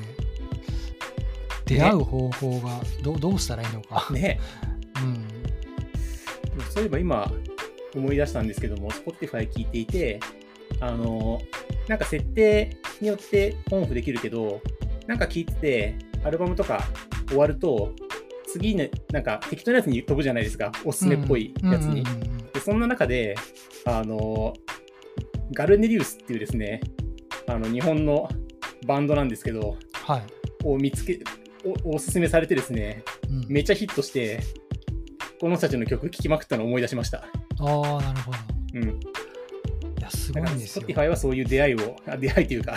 [1.67, 4.41] 出会う方法がどどうしたらいいのか、ね。
[4.97, 5.25] うん
[6.71, 7.31] そういえば今
[7.95, 10.21] 思い出したんですけども、Spotify 聞いていて、
[10.81, 11.41] あの、
[11.89, 14.61] なんか設定によってオンオフできるけど、
[15.07, 16.85] なんか聞いてて、アルバムとか
[17.29, 17.93] 終わると、
[18.53, 22.05] 次ね、なんか適当なやつに飛ぶじゃないですか、おすすめっぽいやつに。
[22.53, 23.37] で、そんな中で、
[23.85, 24.55] あの、
[25.53, 26.81] ガルネリウスっていうですね、
[27.47, 28.29] あの、日本の
[28.87, 30.23] バンドなんですけど、はい、
[30.65, 31.21] を見つけ、
[31.85, 34.41] おおすすめされてですね、うんめちゃヒットして、
[35.41, 37.19] この人たちの曲聴きまくったのを思い出しました。
[37.19, 37.25] あ
[37.61, 38.39] あなるほど
[38.75, 38.89] うん。
[38.89, 38.93] い
[40.01, 42.77] やすごいんですよ Spotify はそういう出会いを、あ出会いというか、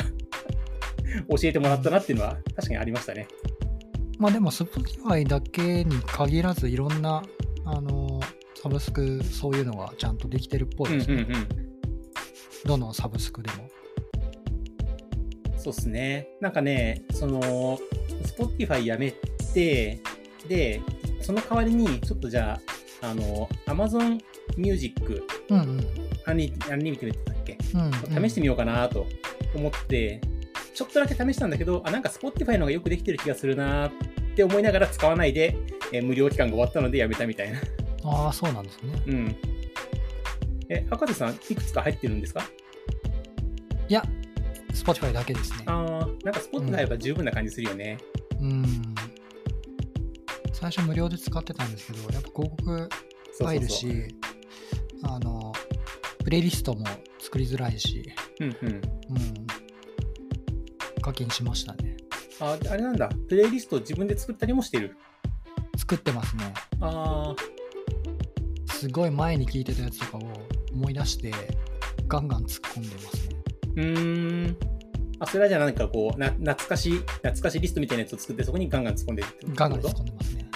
[1.29, 3.27] 教えてもらったなっていうのは確かにありましたね。
[4.23, 7.21] まあでも Spotify だけに限らずいろんな
[7.65, 8.21] あの
[8.55, 11.47] サブスクそういうのがちゃんとできてるっぽいですね、うんうんうん。
[12.65, 13.67] どのサブスクでも。
[15.57, 16.29] そうっすね。
[16.39, 17.77] なんかね、その、
[18.23, 19.13] Spotify やめ
[19.53, 19.99] て、
[20.47, 20.81] で、
[21.19, 22.57] その代わりに、ちょっとじゃ
[23.01, 24.21] あ、あの、Amazon
[24.55, 25.87] Music うんうん。
[26.25, 27.57] Unlimited だっけ？
[27.73, 28.29] うんうん。
[28.29, 29.05] 試してみようかなと
[29.53, 30.21] 思って、
[30.73, 33.91] ちょっとだけ試したんだけど、あ、なんか Spotify の方がよくできてる気がするなっ
[34.33, 35.55] って思いながら使わないで、
[35.91, 37.61] えー無料期間が終わったのでやめたみたいな。
[38.03, 39.03] ああ、そうなんですね。
[39.05, 39.35] うん。
[40.69, 42.43] え、博士さん、いくつか入ってるんですか？
[43.87, 44.03] いや、
[44.73, 45.65] Spotify だけですね。
[45.67, 47.99] ああ、なんかスポットがやっぱ十分な感じするよね。
[48.41, 48.65] うん。
[50.51, 52.89] 最初無料で使ってたんですけど、やっぱ広告
[53.39, 53.69] 入る。
[53.69, 54.07] し、
[55.03, 55.53] あの、
[56.23, 56.85] プレイリストも
[57.19, 58.69] 作りづらいし、うんうん。
[58.69, 58.81] うん。
[61.03, 61.97] 課金しましたね。
[62.39, 64.97] ああれなんだ、プレイリストを自分で作ったりもしてる。
[65.77, 66.53] 作ってますね。
[66.81, 67.35] あ
[68.65, 70.21] すごい前に聞いてたやつとかを
[70.71, 71.31] 思い出して、
[72.07, 73.35] ガンガン突っ込んでますね。
[73.75, 74.57] ー、うーん。
[75.19, 79.55] あ、それはじゃあなんかこう、な懐かしい、懐かしいリストみたいなやつを作って、そこにガンガン突っ込んでるってこと？
[79.55, 80.49] ガンガン突っ込んでますね。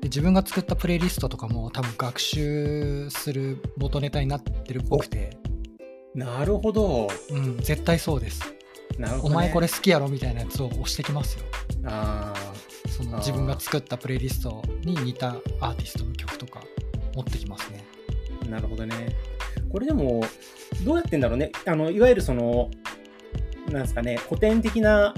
[0.00, 5.36] で自分が作ったプレイリストとかも多分学習する元ネタになってるっぽくて、
[6.14, 7.08] なるほど。
[7.30, 8.42] うん、絶対そうです。
[8.98, 9.08] ね。
[9.22, 11.44] お前これ好きやろみたいなやつを押してきますよ。
[11.84, 12.34] あ
[12.88, 16.62] その自分が作ったプレイリストに似たアーティストの曲とか
[17.14, 17.84] 持ってきますね。
[18.42, 19.16] あ、なるほどね。
[19.70, 20.22] これでも、
[20.84, 21.52] どうやってんだろうね。
[21.66, 22.70] あの、いわゆるその、
[23.68, 25.14] なんですかね、古典的な、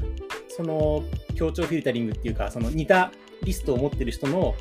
[0.49, 1.05] その、
[1.35, 4.55] 強調フィルタリングっていうか、その似たリストを持ってる人の、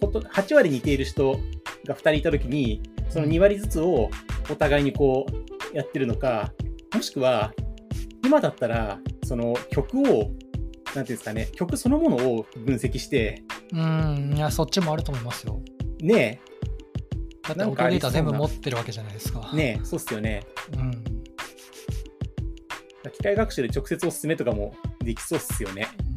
[0.00, 1.38] こと8割似ている人
[1.86, 4.10] が2人いたときに、その2割ずつを
[4.50, 5.26] お互いにこ
[5.72, 6.52] う、やってるのか、
[6.94, 7.52] もしくは、
[8.24, 15.60] 今だったら、その曲を、なんていうんですかね、曲そのものを分析して、うん、いや、そっちもあると思いますよ。
[16.00, 16.40] ね
[17.42, 19.50] だって音データ全部持ってるわけじゃないですか。
[19.52, 20.42] え、ねえ、そうっすよね。
[20.76, 20.90] うん。
[23.12, 25.88] 機械学習で直接おすすめとかもできそうっすよね。
[26.04, 26.10] うん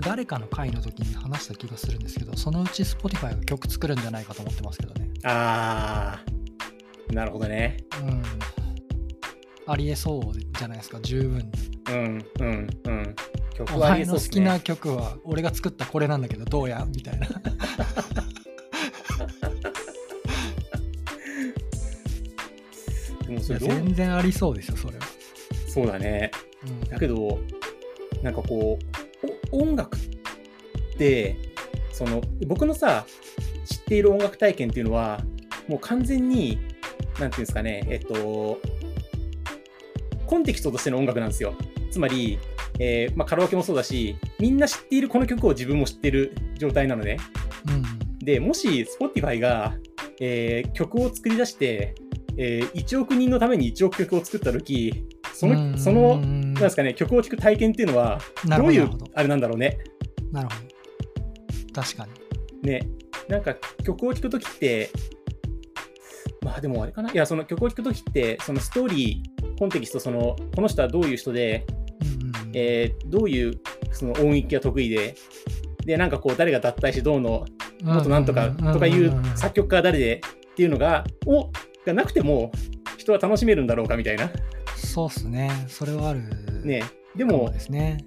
[0.00, 5.08] 誰かの回の時に話した気がするんですけど、そのうち Spotify が曲作るんじゃないかと思ってますけどね。
[5.24, 7.78] あー、なるほどね。
[8.02, 8.22] うん。
[9.66, 11.44] ありえそうじゃないですか、十分に。
[11.88, 13.14] うん、うん、うん。
[13.52, 14.30] お曲はあり前の好えそうね。
[14.30, 16.86] きな曲は俺が作ったこれなんだけどどうや？
[16.94, 17.28] みたいな。
[23.28, 25.04] もそれ全然ありそうですよ、それは。
[25.68, 26.30] そうだね。
[26.66, 27.38] うんだけど、
[28.22, 28.78] なんかこ
[29.22, 30.00] う、お音楽っ
[30.98, 31.36] て、
[31.92, 33.06] その、僕のさ、
[33.64, 35.22] 知っている音楽体験っていうのは、
[35.68, 36.58] もう完全に、
[37.20, 38.60] なんていうんですかね、えっと、
[40.26, 41.54] コンテキストとしての音楽なんですよ。
[41.90, 42.38] つまり、
[42.78, 47.18] えーまあ、カラオケもそうだし、みんな知っているこの曲を自分も知ってる状態なのね。
[47.68, 49.76] うんで、もし Spotify が、
[50.20, 51.94] えー曲を作り出して、
[52.36, 58.18] えー1億人のために1億曲を作った時そうんの、その、うんなんですかね、曲を聴く体験っていうのは、
[58.56, 59.78] どういうあれなんだろうね。
[60.32, 60.54] なるほ
[61.74, 61.82] ど。
[61.82, 62.06] 確か
[62.62, 62.68] に。
[62.68, 62.80] ね。
[63.28, 64.90] なんか曲を聴くときって、
[66.42, 67.12] まあでもあれかな。
[67.12, 71.66] いや、その曲を聴くときって、そのストーリー、コンテキスト、その、この人はどういう人で、
[72.02, 73.60] うんうんえーどういう
[73.92, 75.14] その音域が得意で、
[75.84, 77.44] で、なんかこう、誰が脱退しどうの、
[77.82, 81.50] もっとなんとかとかいう作曲家は誰でっていうのが、を、
[81.86, 82.50] がなくても、
[82.96, 84.30] 人は楽しめるんだろうかみたいな。
[84.76, 85.50] そうっすね。
[85.68, 86.22] それはある。
[86.64, 86.82] ね。
[87.14, 87.98] でかも、ですね。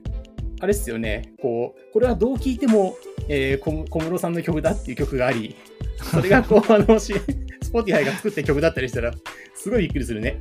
[0.62, 2.98] あれっすよね、こう、これはどう聴いても、
[3.30, 5.56] えー小小室さんの曲だっていう曲があり、
[6.04, 7.14] それがこう、 あの、し
[7.62, 9.14] Spotify が作った曲だったりしたら、
[9.56, 10.38] すごいびっくりするね。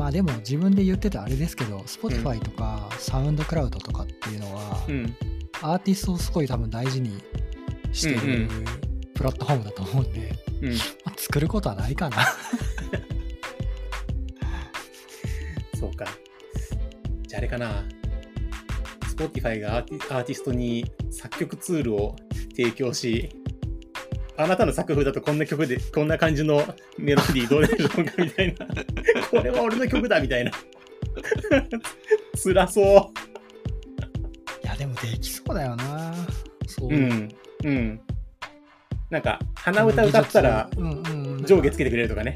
[0.00, 5.14] まあでも自分で言ってたあれですけど、Spotify とかサウンドクラウドとかっていうのは、うん。
[5.60, 7.22] アーティストをすごい多分大事に
[7.92, 8.48] してる
[9.14, 10.32] プラットフォームだと思うんで、
[10.62, 10.72] うん。
[11.04, 12.16] まあ作ることはないかな。
[15.78, 16.06] そうか。
[17.26, 17.84] じゃああれかな。
[19.14, 22.16] Spotify がアーティストに作曲ツールを
[22.56, 23.28] 提供し、
[24.36, 26.62] あなたの作風だとこんな曲で、こんな感じの
[26.98, 28.66] メロディーどうでしょうかみたいな。
[29.30, 30.50] これは俺の曲だみたいな。
[32.42, 32.80] 辛そ
[34.64, 36.14] いやでもできそうだよな。
[36.66, 36.94] そうう。
[36.94, 37.28] うん。
[37.64, 38.00] うん。
[39.10, 40.70] なんか、鼻歌歌ったら
[41.44, 42.34] 上下つけてくれるとかね。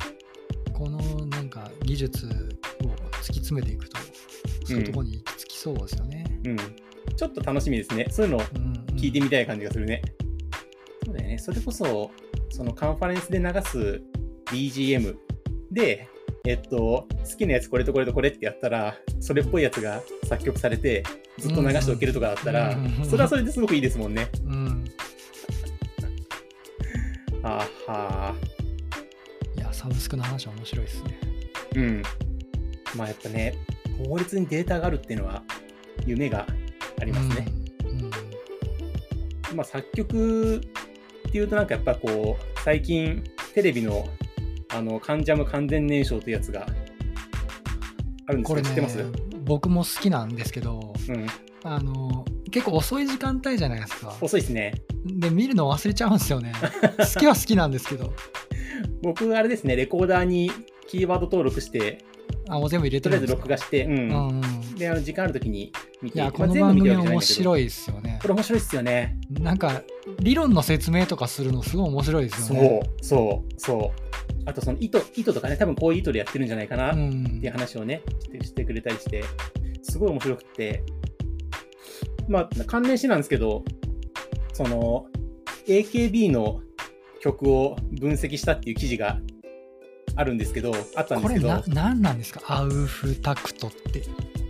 [0.73, 3.97] このなんか技術を突き詰めていくと、
[4.65, 6.25] そういうところに行き着きそうですよね。
[6.45, 6.57] うん。
[7.17, 8.07] ちょっと楽しみですね。
[8.11, 10.03] そういうのをうんうん聞いてみたい感じがするね。
[11.05, 11.39] そうだよね。
[11.39, 12.11] それこそ、
[12.51, 14.03] そのカンファレンスで流す
[14.47, 15.17] BGM
[15.71, 16.09] で、
[16.47, 21.03] えっと、好きなやつこれとこれとこれってやったら、それっぽいやつが作曲されて、
[21.39, 24.29] ずっと流しておけるとかだったらそれはそれですごくいいですもんね。
[24.45, 24.85] うん。
[27.43, 28.35] あーは
[29.57, 31.19] いや、サブスクの話は面白いですね。
[31.73, 32.03] ーうん。
[32.95, 33.55] まあやっぱね、
[34.07, 35.43] 法律にデータがあるっていうのは
[36.07, 36.47] 夢が
[37.01, 37.47] ありますね。
[37.85, 38.01] うん。
[38.01, 38.11] うん
[39.55, 40.61] まあ、作曲
[41.35, 44.07] っていうとなんかやっぱこう最近テレビの
[44.69, 46.65] あのカンジャム完全燃焼というやつが
[48.29, 51.27] あるんですこれねけど知ってます、僕も好きなんですけど、うん
[51.65, 54.17] あの、結構遅い時間帯じゃないですか。
[54.21, 54.75] 遅いですね。
[55.05, 56.53] で、見るの忘れちゃうんですよね。
[57.15, 58.13] 好きは好きなんですけど。
[59.03, 60.53] 僕、あれですね、レコーダーに
[60.87, 62.05] キーワード登録して、
[62.49, 63.93] あ、もう全部入れてとりあえず録画して、うん。
[63.93, 64.75] うんうん。
[64.77, 68.29] で、あの時間あるときに見て、いや、まこの番組面白いですよねこ。
[68.29, 69.19] れ面白いっすよね。
[69.31, 69.83] なんか、
[70.21, 72.81] 理論の説明とかするのすごい面白いですそよね。
[73.01, 74.03] う、そう、そう。
[74.47, 79.25] あと、その意図、意図とかね、多分こういう意図でやってるんじゃないかなっんていう話をね、してしてくれたりして、
[79.83, 80.83] すごい面白くて、
[82.29, 83.65] まあ、関連してなんですけど、
[84.53, 85.07] その、
[85.67, 86.61] AKB の
[87.21, 89.19] 曲を分析したっていう記事が
[90.17, 92.41] あるんですけど、あったんですけど、これな、なんなんですか？
[92.47, 94.03] アウフタクトって。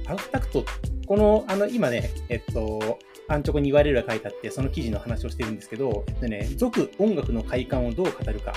[0.07, 0.65] アウフタクト、
[1.07, 8.53] この、あの、今ね、えっと、アンチョコに言われるが書いてあって、その記事の話をしてるんですけど、えっとね、続音楽の快感をどう語るか、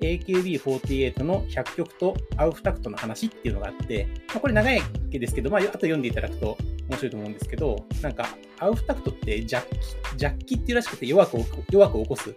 [0.00, 6.58] AKB48 の100曲とアウフタクトの話っていうのがあって、まあ、これ長いわけですけど、まあ、あと読んでいただくと
[6.88, 8.26] 面白いと思うんですけど、なんか、
[8.58, 11.38] アウフタクトってジャッキ、ジャッキっていうらしくて弱く
[11.70, 12.34] 弱く起こす。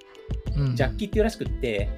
[0.55, 0.75] うん。
[0.75, 1.89] ジャッキっていうらしくって、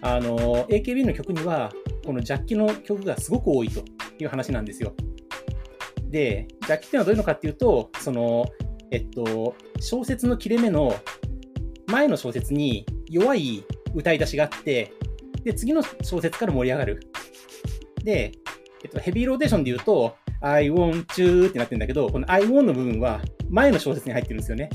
[0.00, 1.72] あの、AKB の曲には、
[2.04, 3.82] このジャッキの曲がすごく多いと
[4.18, 4.94] いう話なんですよ。
[6.10, 8.46] で、ジャッキっていうのはどういうのかっていうと、その、
[8.90, 10.94] えっと、小説の切れ目の
[11.86, 14.92] 前の小説に弱い歌い出しがあって、
[15.44, 17.00] で、次の小説から盛り上がる。
[18.02, 18.32] で、
[18.84, 24.70] えっと、ヘビーローテーションで言うと、I want you ってなってるんだけど、この I want の部分は前の小説に入ってるんですよね。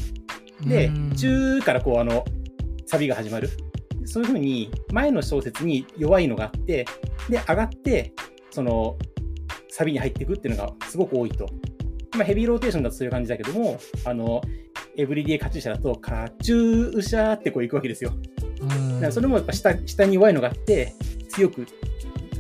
[0.66, 2.24] でうん、中からこう、あの、
[2.86, 3.50] サビが始まる。
[4.06, 6.86] そういうふうに、前の小説に弱いのがあって、
[7.30, 8.14] で、上がって、
[8.52, 8.98] その、
[9.70, 11.48] サビに入っていくっていうのがすごく多いと。
[12.22, 14.42] まあ、ヘビーローテーションだとそういう感じだけども、あの、
[14.96, 18.14] エブリディカチューシャだと、カチューシャーってこう行くわけですよ。
[18.62, 20.94] うんだからそれもやっぱ下下に弱いのがあって、
[21.30, 21.66] 強く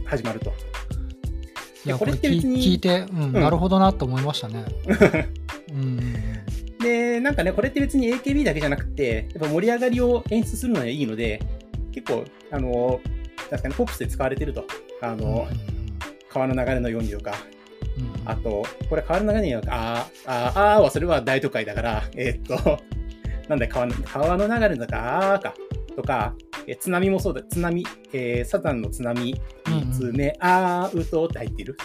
[0.05, 0.53] 始まると。
[1.83, 4.65] いや、これって別に聞いて、うんうんなるほどなと思いましたね。
[5.73, 5.99] うん
[6.79, 11.41] で、なんかね、これって別に AKB だけじゃなくて、やっぱ盛り上がりを演出するのにはいいので、
[11.91, 12.99] 結構、あの、
[13.49, 14.63] 確かにポップスで使われてると。
[15.01, 15.47] あうんの、
[16.29, 17.60] 川の流れのようにとか、うん
[18.25, 22.79] あと、これ川の流れにあー、あー、あーはそれは大都会だから、えーっと、
[23.49, 25.53] なんだよ川の、川の流れのか、あーか、
[25.95, 26.35] とか、
[26.67, 31.77] え津波もそうだ、津波、えーサザンの津波、三つ目、あーうとって入っている。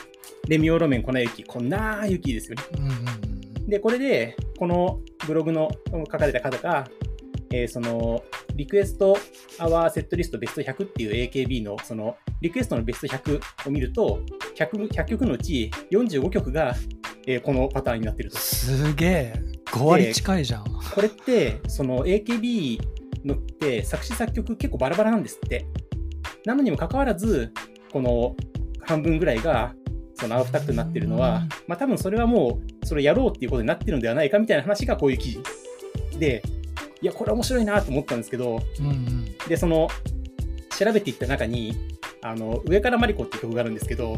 [0.48, 2.62] レミオロメン、粉雪、こんな雪ですよね。
[2.78, 6.88] うんうんで、これで、このブログの書かれた方が、
[7.50, 8.22] えーその、
[8.54, 9.18] リクエスト
[9.58, 14.20] アワーセットリストベスト100っていう AKB の、その、リクエストのベスト100を見ると、
[14.56, 16.74] 100, 100曲のうち45曲が、
[17.26, 18.38] えーこのパターンになってると。
[18.38, 19.34] すげえ、
[19.66, 20.64] 5割近いじゃん。
[20.64, 22.80] これって、その AKB
[23.24, 25.66] のって作詞作曲結構バラバラなんですって。
[26.44, 27.52] なのにもかかわらず、
[27.92, 28.36] この
[28.80, 29.74] 半分ぐらいが、
[30.14, 35.40] そのアウフタクトになってるのはうん、まあ多分それはもう、それをやろうっていうことになってるのではないかみたいな話がこういう記事。
[36.18, 36.42] で、
[37.02, 39.88] いや、これ面白いなと思ったんですけど、うんうんで、その、
[40.76, 41.76] 調べていった中に、
[42.22, 44.16] あの、上からマリコっていう曲があるんですけど、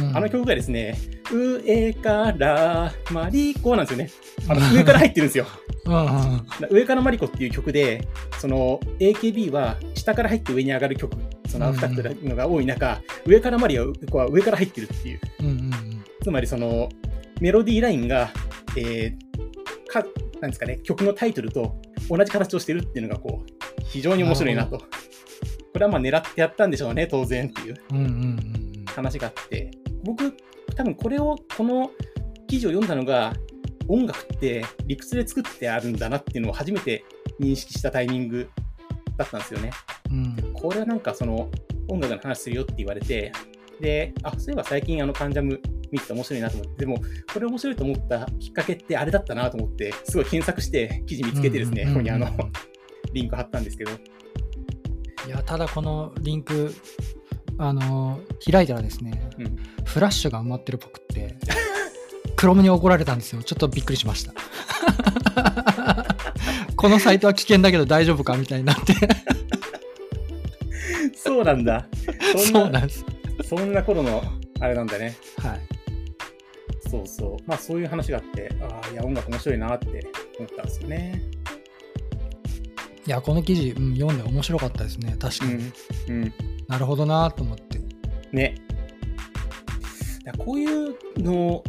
[0.00, 0.96] うんあの曲がですね、
[1.32, 4.10] 上からマリコなんですよね。
[4.48, 5.46] あの上から入ってるんですよ。
[5.86, 8.06] うんうん上からマリコっていう曲で、
[8.38, 11.16] その AKB は下から入って上に上がる曲、
[11.48, 13.78] そのアフタクトなのが多い中、上からマリ
[14.10, 15.20] コは上から入ってるっていう。
[15.40, 15.70] うんうん
[16.22, 16.88] つまりその
[17.40, 18.30] メロディーラインが、
[18.76, 19.26] えー
[19.86, 20.04] か、
[20.40, 24.78] なんですかね、曲のタイトルと同じ形をしてるっていうのがこう、非常に面白いなと。
[24.78, 24.84] こ
[25.78, 29.70] れはまあ狙ってやったんでしょうね、当然っていううんうんうん話があって、
[30.06, 30.36] 僕、
[30.74, 31.90] 多分これを、この
[32.46, 33.34] 記事を読んだのが、
[33.88, 37.04] 音楽って理屈で作ってあるんだなっていうのを初めて
[37.40, 38.50] 認識したタイミング
[39.16, 39.70] だったんですよね。
[40.10, 40.52] うん。
[40.54, 41.50] これはなんかその
[41.88, 43.32] 音楽の話するよって言われて、
[43.80, 45.60] で、あ、そういえば最近あのカンジャム
[45.92, 47.00] 見てて面白いなと思って、でも
[47.32, 51.88] これ面白いと思ったきっかけってあれだったなと思って、すごい検索して記事見つけてですね、うん。
[51.90, 52.28] ここにあの
[53.12, 53.90] リンク貼ったんですけど、
[55.26, 56.74] いやただこのリンク
[57.58, 61.36] あの開いたらですね、うんフラッシュが埋まってるっぽくって
[62.34, 64.32] クロムに怒られたんですよちょっとびっくりしました
[66.76, 68.94] このサイトは危険だけど大丈夫かみたいになって
[71.16, 71.86] そうなんだ。
[72.36, 73.04] そんなそうなんです
[73.44, 74.22] そんな頃の
[74.60, 75.16] あれなんだね。
[75.38, 75.60] はい
[76.88, 77.42] そうそう。
[77.46, 80.06] まあそういう話があって、ああ、いや音楽面白いなって
[80.38, 81.20] 思ったんですよね。
[83.06, 85.72] いやこの記事、うん、読んで面白かったですね確かに、うん。
[86.08, 86.32] うん。
[86.66, 87.80] なるほどなと思って
[88.32, 88.56] ね。
[90.38, 91.64] こういうのを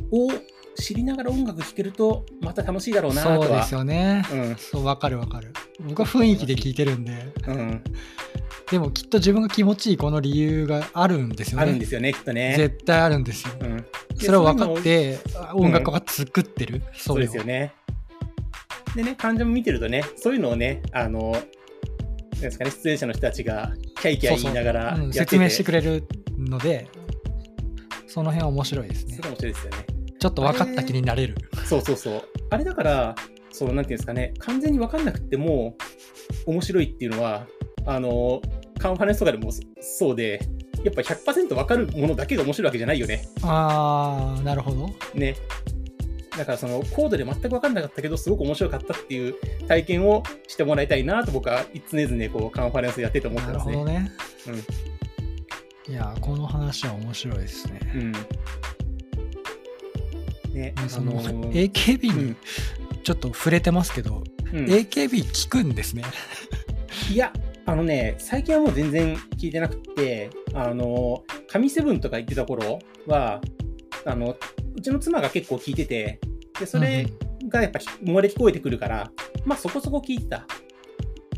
[0.76, 3.22] 知りながら音楽聴けるとまた楽しいだろうな。
[3.22, 4.56] そうですよねうん。
[4.56, 5.54] そうわかるわかる
[5.88, 7.84] 僕は雰囲気で聞いてるんでうん。
[8.72, 12.56] でもきっと自分が気持ちいいこの理由があるんですよねあるんですよね、きっとね。
[12.58, 13.86] 絶対あるんですようん。
[14.18, 15.20] それを分かって
[15.54, 17.74] 音楽が作ってる、そうですよねね。
[18.98, 21.42] でね、患者も見てるとね、そういうのをね、あの、なん
[22.42, 23.72] ですかね、出演者の人たちが
[24.02, 26.04] キャイキャイ言いながらそうん説明してくれる
[26.36, 26.88] ので、
[28.08, 29.86] その辺は面白いですね面白いですよね。
[30.20, 31.36] ちょっと分かった気になれる。
[31.64, 32.24] そうそうそう。
[32.50, 33.16] あれだから、
[33.52, 35.78] そのなんていうんですかね、完全に分かんなくても
[36.48, 37.46] 面白いっていうのは、
[37.86, 38.42] あの、
[38.80, 40.42] カンファレンスとかでもそうで、
[40.84, 43.28] やっぱ100%分かるものだけが面白いわけじゃないよね。
[43.44, 44.90] あー、なるほど。
[45.14, 45.36] ね。
[46.38, 49.36] だからそのコードで全く分かんなかったけど、すごく面白かったっていう
[49.68, 53.76] 体験をしてもらいたいなと僕は常々こうカンファレンスやってて思ってなるますね。
[53.76, 54.12] ほどね。
[55.90, 57.80] いや、この話は面白いですね。
[57.96, 58.12] うん。
[60.54, 62.38] ね、あそののー AKB にうん
[63.04, 66.04] ちょっと触れてますけど、うん AKB 聞くんですね。
[67.12, 67.32] いや、
[67.66, 73.42] あのね、最近はもう全然聞いてなくて、あの、神セブンとか言ってた頃は、
[74.06, 74.36] あの、
[74.76, 76.20] うちの妻が結構聞いてて、
[76.60, 77.08] で、それ
[77.50, 79.12] がやっぱ漏れ聞こえてくるから、
[79.46, 80.46] まあそこそこ聞いてた。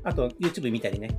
[0.03, 1.09] あと、YouTube 見たりね。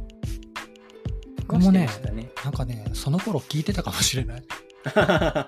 [1.46, 2.30] 僕もねね。
[2.44, 4.42] なんかね、その頃聞いてたかもしれない。
[4.94, 5.46] ま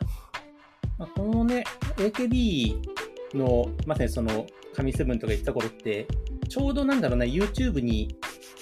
[0.98, 1.64] あこのね、
[1.96, 2.76] AKB
[3.34, 6.06] の、まさにその、神セブンとか言ってた頃って、
[6.48, 8.16] ちょうどなんだろうな、YouTube に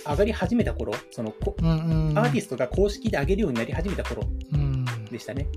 [0.07, 2.19] 上がり始めた頃、その、こうんうん。
[2.19, 4.23] アーティストが公式で上げるようになり始めた頃
[4.53, 4.85] うん。
[5.11, 5.49] でしたね。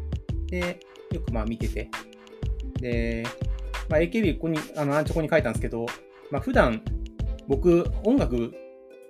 [0.47, 0.79] で、
[1.11, 1.89] よくまあ見てて。
[2.79, 3.25] で、
[3.89, 5.85] まあ、AKB ここに、あの、アンチョコに書いたんですけど、
[6.31, 6.81] まあ普段
[7.47, 8.53] 僕音楽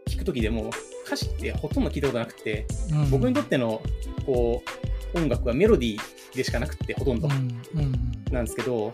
[0.07, 0.69] 聴くときでも
[1.05, 3.09] 歌詞ってほとんど聞いたことなくて、うん。
[3.09, 3.81] 僕にとっての
[4.25, 4.63] こ
[5.13, 7.29] う音楽はメロディーでしかなくてほとんど。
[8.31, 8.91] なんですけど、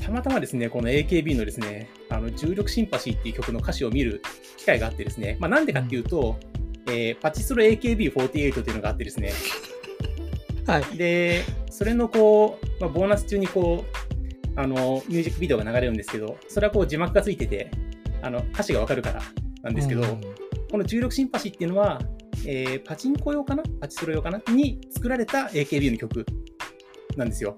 [0.00, 4.22] たまたまですね、この AKB のですね、あの、重力シンパシーっていう曲の歌詞を見る
[4.56, 6.38] 機会があってですね、まあなんでかっていうと、
[6.86, 9.32] えーパチスロ AKB48 っていうのがあってですね、
[10.66, 10.96] はい。
[10.96, 14.11] で、それのこう、まあ、ボーナス中にこう、
[14.56, 17.70] あの、ミュージックビデオが流れるんですけど、それはこう字幕がついてて、
[18.22, 19.22] あの、歌詞がわかるから
[19.62, 20.20] なんですけど、うん
[20.70, 22.00] この重力シンパシーっていうのは、
[22.46, 23.62] えーパチンコ用かな？
[23.78, 24.40] パチスロ用かな？
[24.54, 26.24] に作られた AKB の曲
[27.14, 27.54] なんですよ。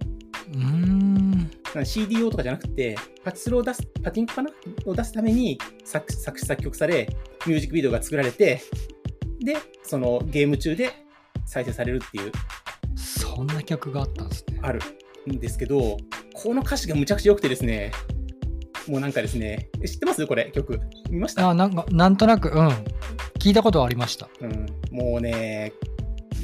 [0.53, 1.51] うーん。
[1.85, 4.51] CD 用とかじゃなくて、パチスロを出す、パチンコかな？
[4.87, 7.09] を出すために作作詞作曲され、
[7.47, 8.61] ミュージックビデオが作られて、
[9.39, 10.93] で、そのゲーム中で
[11.47, 12.33] 再生されるっていう、
[12.97, 14.59] そんな曲があったんですね。
[14.61, 14.81] ある
[15.31, 15.99] んですけど、
[16.45, 17.91] この歌詞がむちゃくちゃ良くてですね、
[18.87, 20.27] もうなんかですね、え知ってます？
[20.27, 20.79] これ、曲。
[21.09, 21.49] 見ました？
[21.49, 22.69] あ、なんか、なんとなく、うん。
[23.39, 24.29] 聞いたことはありました。
[24.43, 24.67] うん。
[24.91, 25.73] もうね、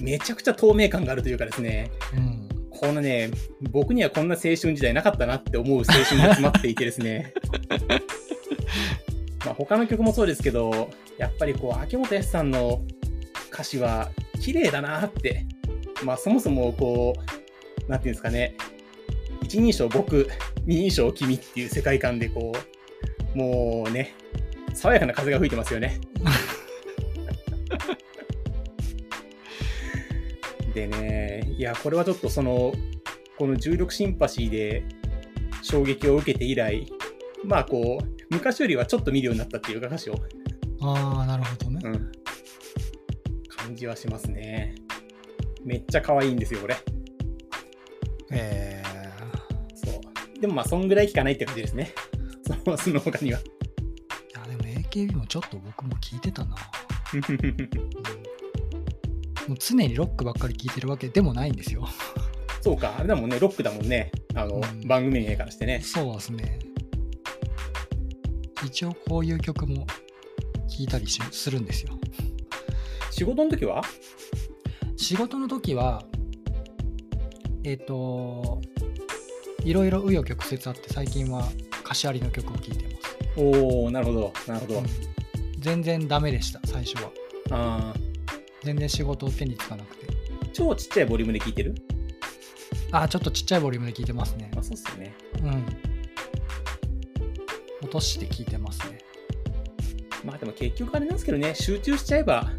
[0.01, 2.49] めちゃくちゃ透明感があるというかですね、うん。
[2.71, 3.31] このね、
[3.73, 7.35] 僕にはこんな青春時代なかったなって思う青春が詰まっていてですね。
[9.45, 10.89] まあ他の曲もそうですけど、
[11.19, 12.81] やっぱりこう、秋元康さんの
[13.53, 15.45] 歌詞は綺麗だなって。
[16.05, 17.13] まあそもそもこ
[17.87, 18.55] う、なんていうんですかね、
[19.51, 20.29] 一人称僕、
[20.65, 22.53] 二人称君っていう世界観でこ
[23.35, 24.15] う、もうね、
[24.75, 26.01] 爽やかな風が吹いてますよね。
[30.73, 32.73] でね、いや、これはちょっとその、
[33.37, 34.85] この重力シンパシーで
[35.63, 36.87] 衝撃を受けて以来、
[37.43, 40.15] まあこう、昔よりはちょっと見るようになったっていうか歌詞を、
[40.81, 41.81] ああ、なるほどね。
[41.83, 42.13] うん、
[43.49, 44.77] 感じはしますね。
[45.65, 46.77] めっちゃ可愛いんですよ、これ。
[48.31, 48.70] えそう。
[50.41, 51.93] でもまあ、そんぐらい聞かないって感じですね。
[52.65, 53.39] そのその他には。
[53.39, 53.47] ー、い
[54.35, 56.57] や、でも AKB もちょっと僕も聞いてたな。
[57.13, 58.21] うん
[59.51, 61.85] もう常にロックばっかり聴いてるわけでもないんですよ。
[62.61, 64.13] そうか、あれだもんね、ロックだもんね。
[64.35, 65.81] あの、うん番組名からしてね。
[65.81, 66.59] そうですね。
[68.65, 69.87] 一応こういう曲も
[70.69, 71.99] 聴いたりしするんですよ。
[73.11, 73.83] 仕事の時は？
[74.97, 76.05] 仕事の時は、
[77.65, 78.60] えっ、と、
[79.65, 81.49] いろいろ紆余曲折あって最近は
[81.85, 83.17] 歌詞ありの曲を聴いてます。
[83.37, 84.79] おー、なるほど、なるほど。
[84.79, 84.87] うん
[85.59, 87.11] 全然ダメでした、最初は。
[87.51, 88.01] あー
[88.65, 90.07] 全然仕事を手につかなくて。
[90.55, 91.75] 超ちっちゃいボリュームで聞いてる？
[92.93, 94.61] あ、ちょっとちっちゃいボリュームで聴いてますねま。
[94.61, 95.15] あ、そうっすよね。
[95.43, 95.67] うん。
[97.83, 99.01] 落として聴いてますね。
[100.25, 102.51] まあでも結局あれなんですけどね、集中しちゃえば、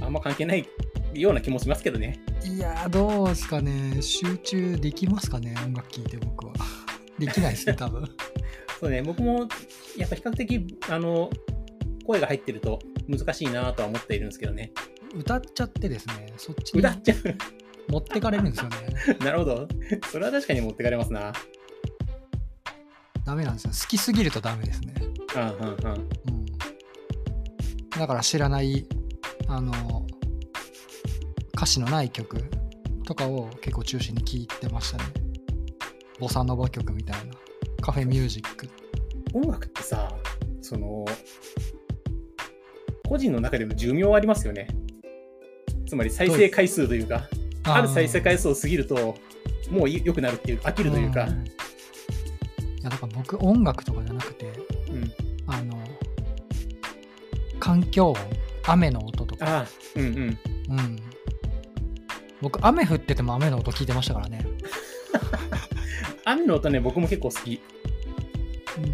[0.00, 0.66] あんま関係ない
[1.12, 2.18] ような気もしますけどね。
[2.44, 4.02] いやー、どうですかね。
[4.02, 6.52] 集中できますかね、音楽聴いて僕は。
[7.18, 8.06] できないですね、 多分。
[8.78, 9.48] そうね、僕も
[9.96, 11.30] やっぱ比較的、あの、
[12.06, 14.72] 声が入ってると難しいなとは思っているんですけどね。
[15.14, 17.14] 歌っちゃってですね、そっちに歌っちゃ
[17.88, 18.76] 持ってかれるんですよね。
[19.20, 19.20] う。
[19.24, 19.68] なるほど。
[20.12, 21.32] それは確かに持ってかれますな。
[23.24, 23.70] ダメなんですよ。
[23.70, 24.94] 好きすぎるとダメですね。
[25.34, 26.08] うんうんうん。
[26.28, 26.46] うん。
[27.88, 28.86] だから知らない、
[29.48, 30.06] あの、
[31.64, 32.44] 歌詞のない曲
[33.06, 35.04] とかを結構中心に聴いてましたね。
[36.20, 37.32] ボサノバ曲みたいな。
[37.80, 38.68] カフェミュージック。
[39.32, 40.12] 音楽ってさ、
[40.60, 41.06] その、
[43.08, 44.68] 個人の中でも寿命ありますよね。
[45.88, 47.30] つまり再生回数というか、
[47.62, 49.16] ある再生回数を過ぎると、
[49.70, 51.24] もう良くなるっていう、飽きるというか。
[51.24, 51.50] んい
[52.82, 54.52] やだから僕音楽とかじゃなくて
[54.90, 55.12] うん。
[55.46, 55.82] あの
[57.58, 58.18] 環境音
[58.66, 60.38] 雨の音とか、うんうん。
[60.68, 60.98] うん、
[62.44, 64.46] 僕雨降ってても雨の音聞いてましたからね。
[66.26, 67.60] 雨の音ね、僕も結構好き。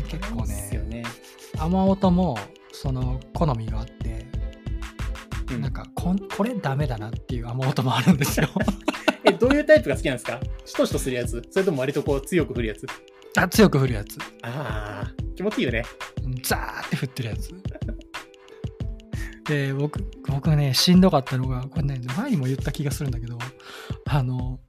[0.08, 0.70] 結構ね。
[0.88, 1.02] ね。
[1.58, 2.38] 雨音も
[2.72, 4.26] その好みがあって、
[5.52, 5.62] うん。
[5.62, 8.48] なんかこんこれダメだなっていう雨音もあるんですよ。
[9.24, 10.38] え、どういうタイプが好きなんですか？
[10.64, 11.42] しとしとするやつ？
[11.50, 12.86] それとも割とこう強く降るやつ？
[13.36, 14.16] あ強く降るやつ。
[14.42, 15.84] ああ、気持ちいいよね。
[16.44, 17.50] ザーって降ってるやつ
[19.50, 23.36] で僕僕ねしんどかったのがこれね前にも言った気がするんだけど
[24.06, 24.60] あの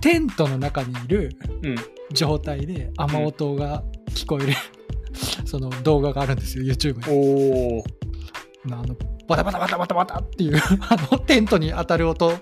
[0.00, 1.30] テントの中にいる
[1.62, 1.76] うん。
[2.12, 4.52] 状態で雨音が聞こえる、
[5.46, 7.04] その動画があるんですよ YouTube に。
[7.08, 7.84] おお。
[8.70, 8.94] あの
[9.26, 10.56] バタバタバタバタバタっていう
[10.88, 12.32] あのテントに当たる音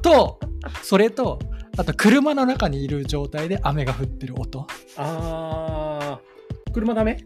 [0.00, 0.38] と
[0.82, 1.38] それと
[1.76, 4.66] あと車の中にいる状態で雨が降ってる音。
[4.96, 6.20] ああ、
[6.72, 7.18] 車ダメ？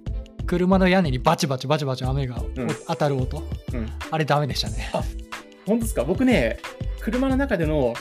[0.51, 3.41] 車の屋根にバチバチバチバチ雨がうん当たる音、
[3.73, 3.87] うん。
[4.11, 4.91] あれダメでしたね
[5.65, 6.03] 本当ですか？
[6.03, 6.59] 僕ね、
[7.01, 7.95] 車の中での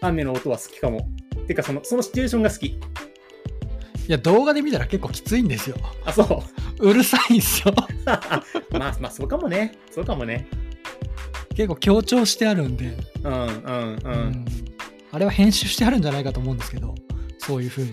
[0.00, 1.08] 雨の音は好きかも。
[1.48, 2.66] てかその、そのシチュエーションが好き。
[2.66, 2.78] い
[4.06, 6.44] や動画で見たら結構きついんですよあ、そ
[6.80, 6.88] う。
[6.88, 7.74] うるさいんですよ
[8.06, 9.72] まあ、まあ、そうかもね。
[9.90, 10.46] そうかもね。
[11.56, 14.00] 結構強調してあるんで、うん、うん、う。
[14.04, 14.44] うんん
[15.10, 16.94] あれは編集してあるんじゃないかと思うんですけど
[17.38, 17.90] そういう風に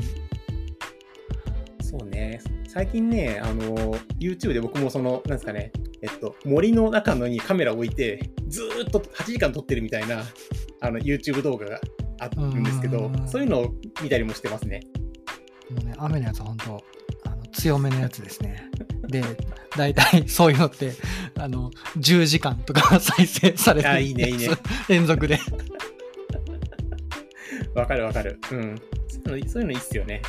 [1.85, 2.41] そうね。
[2.67, 5.71] 最近ね、あの、YouTube で僕もその、なんですかね、
[6.01, 10.23] えっと、森の中のにカメラを置いて、ずーっと8時間撮ってるみたいな、
[10.81, 11.79] あの、YouTube 動画が
[12.19, 14.81] あるんですけどうん、そういうのを見たりもしてますね。
[15.69, 16.83] もうね、雨のやつは本当
[17.25, 18.69] あの強めのやつですね。
[19.07, 19.23] で、
[19.77, 20.93] 大体そういうのって、
[21.37, 24.49] あの、10時間とか 再生されてあいいねいいね
[24.87, 25.39] 連続で。
[27.73, 28.39] わかるわかる。
[28.51, 28.75] うん。
[29.25, 30.21] そういうのいいっすよね。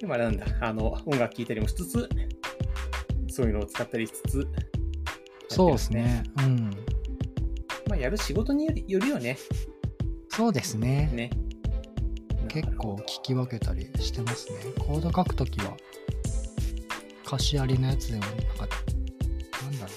[0.00, 2.08] でもあれなんだ、あの、音楽聴いたりもしつつ、
[3.28, 4.48] そういうのを使ったりしつつ、
[5.48, 6.22] そうですね。
[6.38, 6.70] うん。
[7.88, 9.38] まあ、やる仕事によるよね。
[10.28, 11.10] そうですね。
[11.12, 11.30] ね。
[12.48, 14.58] 結構聞き分けたりしてますね。
[14.78, 15.76] コード書くときは、
[17.26, 18.68] 歌詞ありのやつでも、なんか、
[19.62, 19.92] なんだろ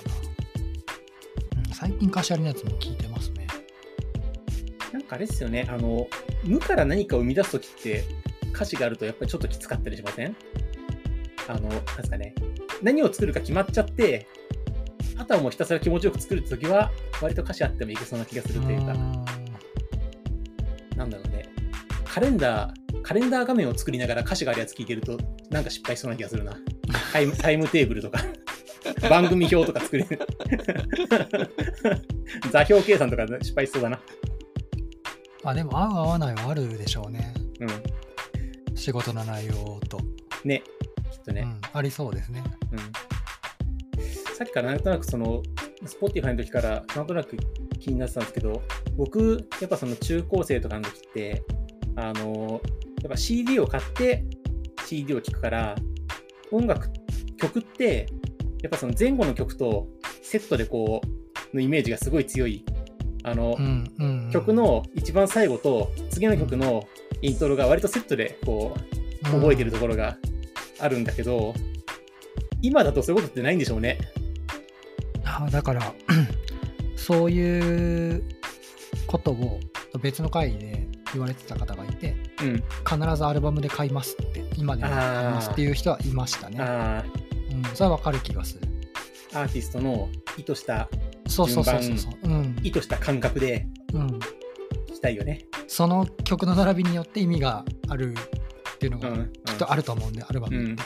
[1.56, 1.70] うな。
[1.70, 3.48] うん、最近歌詞ありのやつも聞いてますね。
[4.92, 6.08] なんかあれですよね、あの、
[6.44, 8.04] 無から何かを生み出すときって、
[8.54, 10.36] 歌詞があるとやっぱりちょっときつかったりしません？
[11.48, 12.34] あの、なんですかね、
[12.82, 14.28] 何を作るか決まっちゃって、
[15.18, 16.92] あとはもうひたすら気持ちよく作るときは、
[17.22, 19.26] 割と歌詞あってもいけそうな気がするというか、ん
[20.96, 21.46] なんだろうね、
[22.06, 25.18] カレンダー、カレンダー画面を作りながら歌詞があるやつ聞いてると、
[25.50, 26.56] なんか失敗しそうな気がするな。
[27.14, 28.20] タイム タイムテーブルとか、
[29.10, 30.20] 番組表とか作れる。
[32.52, 34.00] 座標計算とか失敗しそうだな。
[35.44, 37.34] あ、でも合う合わないはあるでしょうね。
[38.82, 38.86] うん。
[38.86, 40.00] 仕事の内容と。
[40.44, 40.64] ね、
[41.12, 41.42] きっとね。
[41.42, 42.44] うん、ありそうですね。
[42.72, 42.80] うん
[44.42, 45.44] さっきからなんとなくその、
[45.84, 47.38] Spotify の時からなんとなく
[47.80, 48.64] 気になってたんですけど、
[48.98, 51.44] 僕、やっぱその中高生とかの時って、
[51.96, 52.60] あの、
[53.04, 54.26] やっぱ CD を買って
[54.88, 55.76] CD を聴くから、
[56.52, 56.90] 音楽、
[57.38, 58.08] 曲って、
[58.64, 59.88] やっぱその前後の曲と
[60.24, 61.02] セットでこ
[61.54, 62.66] う、のイメージがすごい強い。
[63.24, 66.84] あの、うんうんうん曲の一番最後と次の曲の
[67.22, 68.76] イントロが割とセットでこ
[69.24, 70.18] う、覚えてるところが
[70.80, 71.54] あるんだけど、
[72.62, 73.98] 今だとそういうことってないんでしょうね。
[75.24, 75.94] あだから
[76.96, 78.24] そういう
[79.08, 79.60] ことを
[80.02, 82.64] 別の会で言われてた方がいてうん。
[82.88, 87.04] 必ずアルバムで買いますって今でも買いますっていう人はいましたね、あ
[87.52, 88.68] うん、それはわかる気がする。
[89.34, 90.90] あ、アーティストの意図した、
[91.28, 92.60] そうそうそうそうそう、うん。
[92.64, 93.68] 意図した感覚で。
[93.94, 94.41] うん、聴
[95.02, 95.46] きたいよね。
[95.68, 98.14] その曲の並びによって意味がある
[98.76, 99.34] っていうのがうん。
[99.46, 100.64] きっとあると思うんで、アルバム。
[100.74, 100.84] って、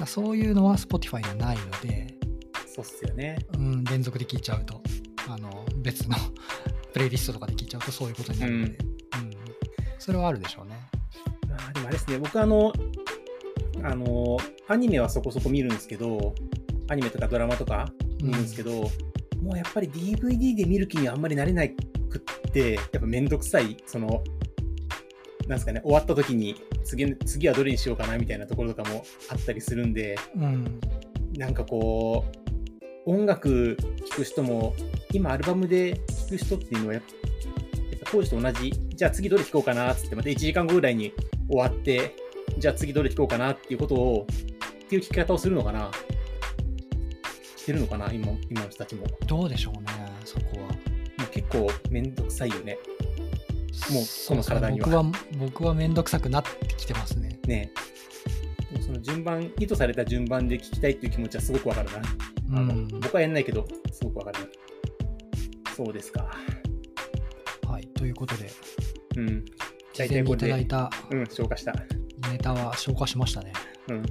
[0.00, 0.06] うん。
[0.06, 2.18] そういうのは Spotify にはないので、
[2.66, 3.38] そうっすよね。
[3.54, 4.82] うん、連続で聴いちゃうと。
[5.28, 6.16] あの別の
[6.92, 8.78] プレイリストとかで聴いちゃうとそういうことになるので、うん。
[9.98, 10.76] それはあるでしょうね。
[11.48, 12.72] あーでもあれですね、僕あの、
[13.84, 16.34] あの、アニメはそこそこ見るんですけど、
[16.88, 17.88] アニメとかドラマとか
[18.20, 18.90] 見るんですけど、
[19.40, 21.91] もうやっぱり DVD で見る気にはあんまりなれなくっ
[22.52, 24.22] て、やっぱめんどくさい、その、
[25.46, 30.80] なんですかね、終わった時に次次はどれにしようかなみたいなところとかもあったりするんで、うん
[31.36, 32.26] なんかこ
[33.06, 33.76] う、音楽
[34.10, 34.74] 聴く人も、
[35.12, 41.12] 今アルバムで聴く人っていうのはやっぱ、当時と同じ、じゃあ次どれ聴こうかなっつって、また1時間後ぐらいに
[41.48, 42.14] 終わって、
[42.58, 44.26] じゃあ次どれ聞こうかなっていうことを、
[44.84, 45.90] っていう聞き方をするのかな
[47.62, 48.94] してるのかな今今の人たち。
[48.96, 49.88] もどうでしょうね、
[50.24, 50.71] そこは。
[51.52, 52.78] 構めんどくさいよね。
[53.90, 55.04] もうこの体には僕は、
[55.38, 57.38] 僕はめんどくさくなってきてますね。
[57.46, 57.72] ね
[58.70, 61.98] でもその順番、意図された順番で聞きたいっていう気持ちはすごくわかるな。
[61.98, 62.02] う
[62.54, 62.88] あのん。
[62.88, 64.46] 僕はやんないけど、すごくわかるな。
[65.76, 66.30] そうですか。
[67.66, 67.86] はい。
[67.88, 68.50] ということで、
[69.16, 69.44] うん。
[69.92, 71.74] 事前にいただいたうん、消化した。
[72.30, 73.52] ネタは消化しましたね。
[73.88, 74.02] うん。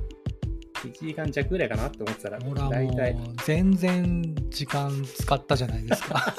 [0.87, 3.15] 1時間弱ぐらいかなって思ってたら、ほら大体、
[3.45, 6.33] 全然時間使ったじゃないですか。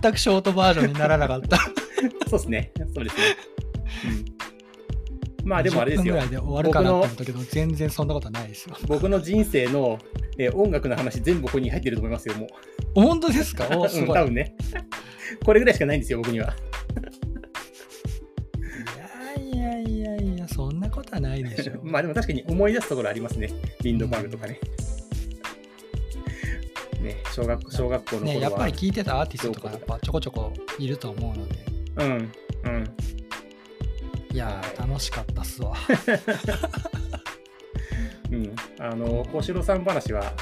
[0.00, 1.56] 全くショートバージョンにならなかった。
[2.28, 2.72] そうですね。
[2.94, 3.22] そうですね。
[5.42, 5.48] うん。
[5.48, 6.28] まあでもあれですよ10分ぐらい。
[6.30, 8.76] で終わるかなと思ったけど、全然そんなことはないですよ。
[8.86, 9.98] 僕の人生の、
[10.38, 12.48] えー音楽の話全部ここに入ってると思いますよ、もう。
[12.94, 13.66] 本当ですか？
[13.76, 14.16] おすうんごい。
[14.16, 14.54] 多分ね。
[15.44, 16.54] これぐらいしかないんですよ、僕には。
[21.22, 21.80] ないでしょ。
[21.84, 23.48] まあでも確かに思い出すところありますね。
[23.82, 24.58] リンドバーグとかね。
[27.00, 28.34] ね、小学小学校の頃は。
[28.34, 31.54] ね、やっぱり聴いてたアーティストとかやっぱちょこちょこいると思うので、
[31.96, 32.32] うん、
[32.64, 32.94] うん。
[34.32, 35.74] いやー、楽しかったっすわ。
[38.30, 38.54] うん。
[38.78, 40.32] あの、幸四郎さん話は、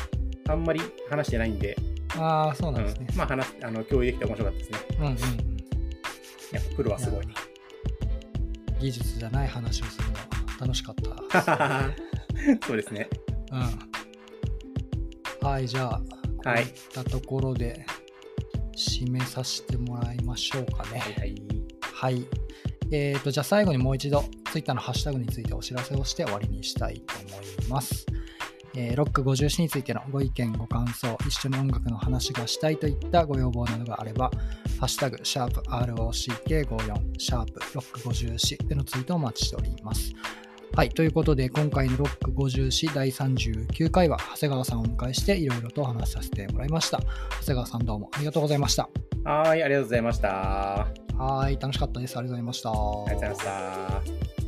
[0.48, 1.76] あんまり話してないんで、
[2.16, 3.16] ああ、そうなんですねうん。
[3.16, 4.78] まあ話、あの、共有できて面白かったですね。
[4.98, 5.16] うんうんうん。
[6.52, 7.26] やっぱプロはすごい。
[8.80, 10.29] 技術じゃない話をするのは
[10.60, 10.94] 楽しかっ
[11.30, 11.90] た。
[12.66, 13.08] そうですね。
[13.52, 15.48] うん。
[15.48, 16.06] はい、じゃあ、こ
[16.44, 17.84] うはいいったところで
[18.76, 20.98] 締めさせてもらいましょうかね。
[21.00, 21.34] はいはい。
[21.80, 22.26] はい。
[22.92, 28.06] えーと、じゃあ最後にもう一度、Twitter のハッシュタグについてお知らせをして終わりにしたいと思います。
[28.74, 34.30] えーロック54についてのご意見、ご感想、一緒に音楽の話がしたいといったご要望などがあれば、
[34.78, 40.12] ハッシュタグ、シャープ ROCK54、シャープロック54でのツイートをお待ちしております。
[40.76, 40.88] はい。
[40.90, 47.00] ということで、今回のロック54第39回は、長谷川さんをお迎えして、いろいろとお話しさせてもらいました。
[47.40, 48.88] 長谷川さんどうもありがとうございました。
[49.24, 50.82] はい、ありがとうございました。
[51.18, 51.58] あはい。
[51.60, 52.16] 楽しかったです。
[52.16, 52.70] ありがとうございました。
[52.70, 54.39] りがとうございました。